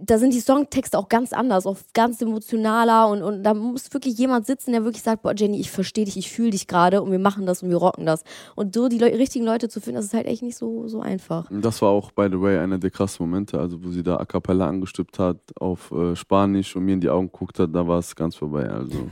da 0.00 0.18
sind 0.18 0.34
die 0.34 0.40
Songtexte 0.40 0.98
auch 0.98 1.08
ganz 1.08 1.32
anders, 1.32 1.66
auch 1.66 1.76
ganz 1.94 2.20
emotionaler 2.20 3.08
und, 3.08 3.22
und 3.22 3.42
da 3.42 3.54
muss 3.54 3.92
wirklich 3.92 4.18
jemand 4.18 4.46
sitzen, 4.46 4.72
der 4.72 4.84
wirklich 4.84 5.02
sagt, 5.02 5.22
boah 5.22 5.34
Jenny, 5.36 5.60
ich 5.60 5.70
verstehe 5.70 6.04
dich, 6.04 6.16
ich 6.16 6.30
fühle 6.30 6.50
dich 6.50 6.66
gerade 6.66 7.02
und 7.02 7.10
wir 7.10 7.18
machen 7.18 7.46
das 7.46 7.62
und 7.62 7.70
wir 7.70 7.76
rocken 7.76 8.06
das. 8.06 8.24
Und 8.54 8.74
so 8.74 8.88
die 8.88 8.98
Leu 8.98 9.08
richtigen 9.08 9.44
Leute 9.44 9.68
zu 9.68 9.80
finden, 9.80 9.96
das 9.96 10.06
ist 10.06 10.14
halt 10.14 10.26
echt 10.26 10.42
nicht 10.42 10.56
so, 10.56 10.88
so 10.88 11.00
einfach. 11.00 11.48
Das 11.50 11.82
war 11.82 11.90
auch, 11.90 12.10
by 12.12 12.28
the 12.30 12.40
way, 12.40 12.58
einer 12.58 12.78
der 12.78 12.90
krassen 12.90 13.26
Momente, 13.26 13.58
also 13.58 13.82
wo 13.82 13.90
sie 13.90 14.02
da 14.02 14.16
a 14.16 14.24
cappella 14.24 14.68
angestippt 14.68 15.18
hat 15.18 15.38
auf 15.58 15.90
äh, 15.92 16.16
Spanisch 16.16 16.74
und 16.76 16.84
mir 16.84 16.94
in 16.94 17.00
die 17.00 17.10
Augen 17.10 17.30
geguckt 17.30 17.58
hat, 17.58 17.74
da 17.74 17.86
war 17.86 17.98
es 17.98 18.14
ganz 18.16 18.34
vorbei. 18.36 18.68
Also 18.68 19.08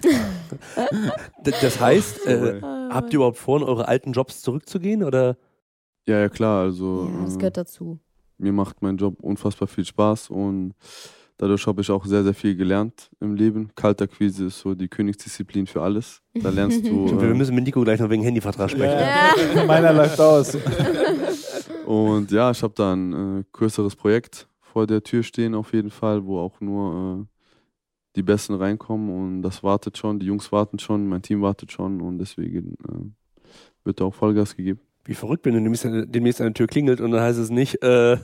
das 1.44 1.80
heißt, 1.80 2.26
äh, 2.26 2.60
habt 2.62 3.12
ihr 3.12 3.16
überhaupt 3.16 3.38
vor, 3.38 3.58
in 3.58 3.64
eure 3.64 3.88
alten 3.88 4.12
Jobs 4.12 4.42
zurückzugehen? 4.42 5.04
Oder? 5.04 5.36
ja, 6.06 6.20
ja 6.20 6.28
klar, 6.28 6.62
also 6.62 7.08
Ja, 7.12 7.24
das 7.24 7.34
äh, 7.34 7.38
gehört 7.38 7.56
dazu. 7.56 7.98
Mir 8.40 8.52
macht 8.52 8.82
mein 8.82 8.96
Job 8.96 9.20
unfassbar 9.20 9.68
viel 9.68 9.84
Spaß 9.84 10.30
und 10.30 10.74
dadurch 11.36 11.66
habe 11.66 11.80
ich 11.80 11.90
auch 11.90 12.04
sehr, 12.04 12.24
sehr 12.24 12.34
viel 12.34 12.56
gelernt 12.56 13.10
im 13.20 13.34
Leben. 13.34 13.70
Kaltakquise 13.74 14.46
ist 14.46 14.60
so 14.60 14.74
die 14.74 14.88
Königsdisziplin 14.88 15.66
für 15.66 15.82
alles. 15.82 16.22
Da 16.34 16.50
lernst 16.50 16.86
du 16.86 17.06
Wir 17.20 17.30
äh, 17.30 17.34
müssen 17.34 17.54
mit 17.54 17.64
Nico 17.64 17.82
gleich 17.82 18.00
noch 18.00 18.10
wegen 18.10 18.22
Handyvertrag 18.22 18.70
sprechen. 18.70 18.98
Ja. 18.98 19.64
Meiner 19.64 19.92
läuft 19.92 20.20
aus. 20.20 20.56
Und 21.86 22.30
ja, 22.30 22.50
ich 22.50 22.62
habe 22.62 22.74
da 22.76 22.92
ein 22.92 23.40
äh, 23.40 23.44
größeres 23.52 23.96
Projekt 23.96 24.46
vor 24.60 24.86
der 24.86 25.02
Tür 25.02 25.22
stehen 25.22 25.54
auf 25.54 25.72
jeden 25.72 25.90
Fall, 25.90 26.24
wo 26.24 26.38
auch 26.38 26.60
nur 26.60 27.20
äh, 27.20 27.26
die 28.16 28.22
Besten 28.22 28.54
reinkommen 28.54 29.10
und 29.10 29.42
das 29.42 29.62
wartet 29.62 29.98
schon, 29.98 30.18
die 30.18 30.26
Jungs 30.26 30.52
warten 30.52 30.78
schon, 30.78 31.08
mein 31.08 31.22
Team 31.22 31.42
wartet 31.42 31.72
schon 31.72 32.00
und 32.00 32.18
deswegen 32.18 32.74
äh, 32.88 33.84
wird 33.84 34.00
da 34.00 34.04
auch 34.04 34.14
Vollgas 34.14 34.56
gegeben. 34.56 34.80
Wie 35.10 35.14
verrückt, 35.14 35.44
wenn 35.44 35.54
du 35.54 35.60
demnächst, 35.60 35.84
demnächst 35.84 36.40
an 36.40 36.46
der 36.46 36.54
Tür 36.54 36.68
klingelt 36.68 37.00
und 37.00 37.10
dann 37.10 37.20
heißt 37.20 37.36
es 37.36 37.50
nicht, 37.50 37.82
äh, 37.82 38.16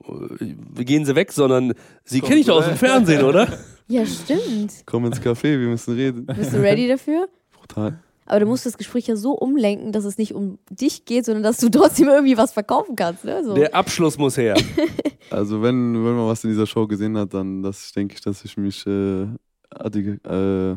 gehen 0.74 1.04
Sie 1.04 1.14
weg, 1.14 1.30
sondern 1.30 1.74
Sie 2.02 2.22
kenne 2.22 2.36
ich 2.36 2.46
doch 2.46 2.56
aus 2.56 2.64
dem. 2.64 2.78
Fernsehen, 2.78 3.22
oder? 3.22 3.46
Ja, 3.88 4.06
stimmt. 4.06 4.72
Komm 4.86 5.04
ins 5.04 5.20
Café, 5.20 5.60
wir 5.60 5.68
müssen 5.68 5.94
reden. 5.94 6.24
Bist 6.24 6.54
du 6.54 6.62
ready 6.62 6.88
dafür? 6.88 7.28
Brutal. 7.52 7.98
Aber 8.24 8.40
du 8.40 8.46
musst 8.46 8.64
das 8.64 8.78
Gespräch 8.78 9.06
ja 9.06 9.16
so 9.16 9.32
umlenken, 9.32 9.92
dass 9.92 10.06
es 10.06 10.16
nicht 10.16 10.32
um 10.34 10.58
dich 10.70 11.04
geht, 11.04 11.26
sondern 11.26 11.42
dass 11.42 11.58
du 11.58 11.68
trotzdem 11.68 12.08
irgendwie 12.08 12.38
was 12.38 12.54
verkaufen 12.54 12.96
kannst. 12.96 13.26
Ne? 13.26 13.44
So. 13.44 13.54
Der 13.54 13.74
Abschluss 13.74 14.16
muss 14.16 14.38
her. 14.38 14.56
Also 15.30 15.62
wenn, 15.62 15.94
wenn 15.94 16.16
man 16.16 16.26
was 16.26 16.44
in 16.44 16.50
dieser 16.50 16.66
Show 16.66 16.86
gesehen 16.86 17.16
hat, 17.18 17.34
dann 17.34 17.62
das 17.62 17.92
denke 17.92 18.14
ich, 18.14 18.20
dass 18.20 18.44
ich 18.44 18.56
mich 18.56 18.86
äh, 18.86 19.26
adik 19.70 20.24
äh, 20.24 20.76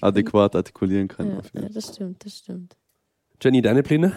adäquat 0.00 0.56
artikulieren 0.56 1.06
kann. 1.06 1.28
Ja, 1.28 1.62
ja, 1.62 1.68
das 1.68 1.94
stimmt, 1.94 2.24
das 2.24 2.38
stimmt. 2.38 2.76
Jenny, 3.42 3.62
deine 3.62 3.82
Pläne? 3.82 4.12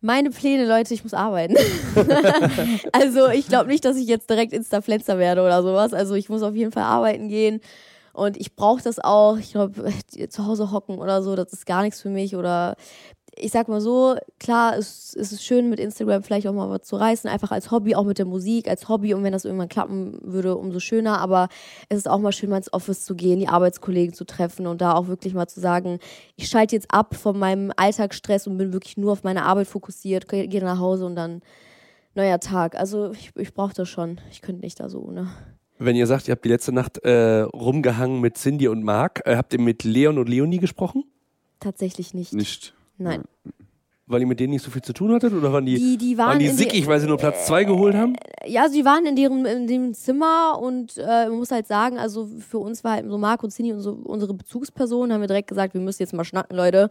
Meine 0.00 0.30
Pläne, 0.30 0.66
Leute, 0.66 0.94
ich 0.94 1.02
muss 1.02 1.14
arbeiten. 1.14 1.56
also 2.92 3.28
ich 3.28 3.48
glaube 3.48 3.68
nicht, 3.68 3.84
dass 3.84 3.96
ich 3.96 4.06
jetzt 4.06 4.30
direkt 4.30 4.52
Insta-Pflänzer 4.52 5.18
werde 5.18 5.42
oder 5.42 5.62
sowas. 5.62 5.92
Also 5.92 6.14
ich 6.14 6.28
muss 6.28 6.42
auf 6.42 6.54
jeden 6.54 6.70
Fall 6.70 6.84
arbeiten 6.84 7.28
gehen. 7.28 7.60
Und 8.12 8.36
ich 8.36 8.54
brauche 8.54 8.82
das 8.82 8.98
auch. 9.00 9.38
Ich 9.38 9.52
glaube, 9.52 9.92
zu 10.28 10.46
Hause 10.46 10.70
hocken 10.70 10.98
oder 10.98 11.22
so, 11.22 11.34
das 11.36 11.52
ist 11.52 11.66
gar 11.66 11.82
nichts 11.82 12.00
für 12.00 12.10
mich. 12.10 12.36
Oder 12.36 12.76
ich 13.40 13.52
sag 13.52 13.68
mal 13.68 13.80
so, 13.80 14.16
klar, 14.38 14.76
es, 14.76 15.14
es 15.18 15.32
ist 15.32 15.44
schön 15.44 15.68
mit 15.68 15.80
Instagram 15.80 16.22
vielleicht 16.22 16.46
auch 16.46 16.52
mal 16.52 16.68
was 16.70 16.82
zu 16.82 16.96
reißen, 16.96 17.28
einfach 17.28 17.50
als 17.50 17.70
Hobby, 17.70 17.94
auch 17.94 18.04
mit 18.04 18.18
der 18.18 18.26
Musik, 18.26 18.68
als 18.68 18.88
Hobby. 18.88 19.14
Und 19.14 19.22
wenn 19.22 19.32
das 19.32 19.44
irgendwann 19.44 19.68
klappen 19.68 20.18
würde, 20.22 20.56
umso 20.56 20.80
schöner. 20.80 21.20
Aber 21.20 21.48
es 21.88 21.98
ist 21.98 22.08
auch 22.08 22.18
mal 22.18 22.32
schön, 22.32 22.50
mal 22.50 22.58
ins 22.58 22.72
Office 22.72 23.04
zu 23.04 23.14
gehen, 23.14 23.38
die 23.38 23.48
Arbeitskollegen 23.48 24.14
zu 24.14 24.24
treffen 24.24 24.66
und 24.66 24.80
da 24.80 24.94
auch 24.94 25.08
wirklich 25.08 25.34
mal 25.34 25.48
zu 25.48 25.60
sagen, 25.60 25.98
ich 26.36 26.48
schalte 26.48 26.76
jetzt 26.76 26.92
ab 26.92 27.14
von 27.14 27.38
meinem 27.38 27.72
Alltagsstress 27.76 28.46
und 28.46 28.58
bin 28.58 28.72
wirklich 28.72 28.96
nur 28.96 29.12
auf 29.12 29.24
meine 29.24 29.44
Arbeit 29.44 29.66
fokussiert, 29.66 30.28
gehe 30.28 30.64
nach 30.64 30.78
Hause 30.78 31.06
und 31.06 31.16
dann 31.16 31.42
neuer 32.14 32.40
Tag. 32.40 32.74
Also 32.74 33.12
ich, 33.12 33.32
ich 33.36 33.54
brauche 33.54 33.74
das 33.74 33.88
schon. 33.88 34.20
Ich 34.30 34.42
könnte 34.42 34.62
nicht 34.62 34.80
da 34.80 34.88
so, 34.88 35.10
ne? 35.10 35.28
Wenn 35.80 35.94
ihr 35.94 36.08
sagt, 36.08 36.26
ihr 36.26 36.32
habt 36.32 36.44
die 36.44 36.48
letzte 36.48 36.72
Nacht 36.72 36.98
äh, 36.98 37.42
rumgehangen 37.42 38.20
mit 38.20 38.36
Cindy 38.36 38.66
und 38.66 38.82
Marc, 38.82 39.22
äh, 39.24 39.36
habt 39.36 39.52
ihr 39.52 39.60
mit 39.60 39.84
Leon 39.84 40.18
und 40.18 40.28
Leonie 40.28 40.58
gesprochen? 40.58 41.04
Tatsächlich 41.60 42.14
nicht. 42.14 42.32
Nicht. 42.32 42.74
Nein. 42.98 43.22
Weil 44.06 44.22
ihr 44.22 44.26
mit 44.26 44.40
denen 44.40 44.52
nicht 44.52 44.64
so 44.64 44.70
viel 44.70 44.80
zu 44.82 44.92
tun 44.94 45.12
hattet? 45.12 45.34
Oder 45.34 45.52
waren 45.52 45.66
die, 45.66 45.74
Die, 45.76 45.96
die 45.98 46.16
waren, 46.16 46.28
waren 46.28 46.38
die 46.38 46.48
sickig, 46.48 46.86
weil 46.86 46.98
sie 46.98 47.06
nur 47.06 47.18
Platz 47.18 47.46
zwei 47.46 47.64
geholt 47.64 47.94
haben? 47.94 48.16
ja, 48.46 48.68
sie 48.68 48.84
waren 48.84 49.04
in 49.04 49.16
deren 49.16 49.44
in 49.44 49.66
dem 49.66 49.92
Zimmer 49.94 50.58
und 50.60 50.96
äh, 50.96 51.28
man 51.28 51.36
muss 51.38 51.50
halt 51.50 51.66
sagen, 51.66 51.98
also 51.98 52.26
für 52.26 52.58
uns 52.58 52.82
war 52.84 52.92
halt 52.92 53.06
so 53.08 53.18
Marc 53.18 53.42
und 53.42 53.50
Cindy 53.50 53.72
unsere, 53.72 53.94
unsere 53.94 54.32
Bezugspersonen, 54.32 55.12
haben 55.12 55.20
wir 55.20 55.28
direkt 55.28 55.48
gesagt, 55.48 55.74
wir 55.74 55.80
müssen 55.82 56.02
jetzt 56.02 56.14
mal 56.14 56.24
schnacken, 56.24 56.56
Leute. 56.56 56.88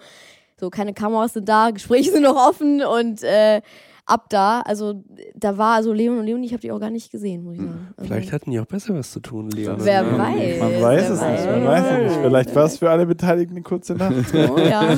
So, 0.60 0.70
keine 0.70 0.94
Kameras 0.94 1.34
sind 1.34 1.50
da, 1.50 1.72
Gespräche 1.72 2.12
sind 2.12 2.24
noch 2.24 2.36
offen 2.36 2.84
und 2.84 3.24
äh, 3.24 3.62
ab 4.08 4.30
da, 4.30 4.62
also 4.62 5.04
da 5.36 5.58
war 5.58 5.76
also 5.76 5.94
Leon 5.94 6.18
und 6.18 6.26
Leonie, 6.26 6.48
ich 6.48 6.54
habe 6.54 6.62
die 6.62 6.72
auch 6.72 6.80
gar 6.80 6.90
nicht 6.90 7.12
gesehen, 7.12 7.44
muss 7.44 7.56
ich 7.56 7.62
sagen. 7.62 7.88
Also, 7.98 8.08
Vielleicht 8.08 8.32
hatten 8.32 8.52
die 8.52 8.60
auch 8.60 8.66
besser 8.66 8.96
was 8.96 9.12
zu 9.12 9.20
tun, 9.20 9.50
Leon. 9.52 9.76
Wer 9.80 10.04
Leonie. 10.04 10.18
weiß. 10.18 10.60
Man 10.60 10.82
weiß 10.82 11.10
es 11.10 11.22
nicht, 11.22 11.46
man 11.46 11.66
weiß 11.66 11.86
es 11.86 12.04
nicht. 12.04 12.22
Vielleicht 12.22 12.56
war 12.56 12.66
es 12.66 12.78
für 12.78 12.90
alle 12.90 13.06
Beteiligten 13.06 13.56
eine 13.56 13.64
kurze 13.64 13.94
Nacht. 13.94 14.14
Oh, 14.38 14.58
ja. 14.60 14.98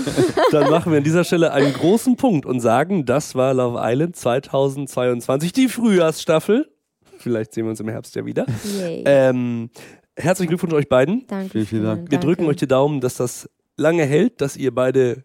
Dann 0.51 0.69
machen 0.69 0.91
wir 0.91 0.97
an 0.97 1.03
dieser 1.03 1.23
Stelle 1.23 1.51
einen 1.51 1.73
großen 1.73 2.17
Punkt 2.17 2.45
und 2.45 2.59
sagen, 2.59 3.05
das 3.05 3.35
war 3.35 3.53
Love 3.53 3.79
Island 3.81 4.15
2022, 4.15 5.53
die 5.53 5.67
Frühjahrsstaffel. 5.67 6.69
Vielleicht 7.17 7.53
sehen 7.53 7.65
wir 7.65 7.71
uns 7.71 7.79
im 7.79 7.87
Herbst 7.89 8.15
ja 8.15 8.25
wieder. 8.25 8.45
Yay. 8.79 9.03
Ähm, 9.05 9.69
herzlichen 10.15 10.49
Glückwunsch 10.49 10.73
euch 10.73 10.87
beiden. 10.87 11.25
Danke. 11.27 11.49
vielen, 11.51 11.65
vielen 11.65 11.83
Dank. 11.83 12.01
Wir 12.11 12.19
danke. 12.19 12.25
drücken 12.25 12.45
euch 12.45 12.57
die 12.57 12.67
Daumen, 12.67 13.01
dass 13.01 13.15
das 13.15 13.49
lange 13.77 14.03
hält, 14.03 14.41
dass 14.41 14.55
ihr 14.55 14.73
beide 14.75 15.23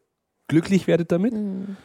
glücklich 0.49 0.87
werdet 0.87 1.13
damit. 1.13 1.35
Mhm. 1.35 1.77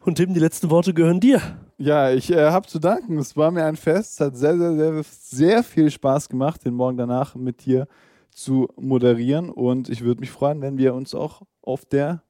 Und 0.00 0.16
Tim, 0.16 0.32
die 0.32 0.40
letzten 0.40 0.70
Worte 0.70 0.94
gehören 0.94 1.20
dir. 1.20 1.40
Ja, 1.76 2.10
ich 2.10 2.30
äh, 2.30 2.50
habe 2.50 2.66
zu 2.66 2.78
danken. 2.78 3.18
Es 3.18 3.36
war 3.36 3.50
mir 3.50 3.64
ein 3.64 3.76
Fest. 3.76 4.14
Es 4.14 4.20
hat 4.20 4.36
sehr, 4.36 4.56
sehr, 4.56 4.74
sehr, 4.76 5.02
sehr 5.04 5.62
viel 5.62 5.90
Spaß 5.90 6.28
gemacht, 6.28 6.64
den 6.64 6.74
Morgen 6.74 6.96
danach 6.96 7.34
mit 7.34 7.64
dir 7.64 7.86
zu 8.30 8.68
moderieren. 8.76 9.50
Und 9.50 9.88
ich 9.88 10.02
würde 10.02 10.20
mich 10.20 10.30
freuen, 10.30 10.60
wenn 10.60 10.78
wir 10.78 10.94
uns 10.94 11.14
auch 11.14 11.42
auf 11.62 11.84
der 11.84 12.22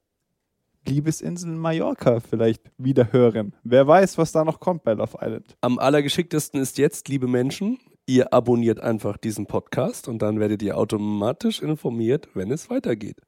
Liebesinsel 0.87 1.51
Mallorca 1.51 2.19
vielleicht 2.19 2.71
wieder 2.77 3.11
hören. 3.11 3.55
Wer 3.63 3.87
weiß, 3.87 4.17
was 4.17 4.31
da 4.31 4.43
noch 4.43 4.59
kommt 4.59 4.83
bei 4.83 4.93
Love 4.93 5.17
Island. 5.21 5.55
Am 5.61 5.77
allergeschicktesten 5.77 6.59
ist 6.59 6.77
jetzt, 6.77 7.07
liebe 7.07 7.27
Menschen, 7.27 7.77
Ihr 8.09 8.33
abonniert 8.33 8.79
einfach 8.79 9.17
diesen 9.17 9.45
Podcast 9.45 10.07
und 10.07 10.23
dann 10.23 10.39
werdet 10.39 10.63
ihr 10.63 10.75
automatisch 10.75 11.61
informiert, 11.61 12.27
wenn 12.33 12.49
es 12.49 12.67
weitergeht. 12.67 13.21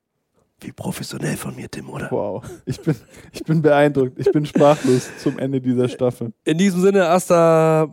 Wie 0.63 0.71
professionell 0.71 1.37
von 1.37 1.55
mir, 1.55 1.69
Tim, 1.69 1.89
oder? 1.89 2.07
Wow. 2.11 2.43
Ich 2.65 2.79
bin, 2.79 2.95
ich 3.31 3.43
bin 3.43 3.61
beeindruckt. 3.63 4.19
Ich 4.19 4.31
bin 4.31 4.45
sprachlos 4.45 5.09
zum 5.17 5.39
Ende 5.39 5.59
dieser 5.59 5.89
Staffel. 5.89 6.33
In 6.45 6.57
diesem 6.59 6.81
Sinne, 6.81 7.07
hasta 7.07 7.89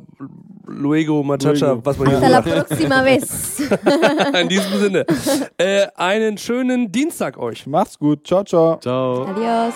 luego, 0.67 1.23
machacha, 1.23 1.73
Luego. 1.73 1.87
was 1.87 1.99
man 1.99 2.09
hier 2.09 2.21
Hasta 2.21 2.29
la 2.29 2.43
próxima 2.43 3.05
vez. 3.05 3.61
In 4.43 4.49
diesem 4.49 4.79
Sinne, 4.79 5.07
äh, 5.57 5.87
einen 5.95 6.37
schönen 6.37 6.93
Dienstag 6.93 7.39
euch. 7.39 7.67
Macht's 7.67 7.99
gut. 7.99 8.27
Ciao, 8.27 8.45
ciao. 8.45 8.79
Ciao. 8.81 9.25
Adios. 9.25 9.75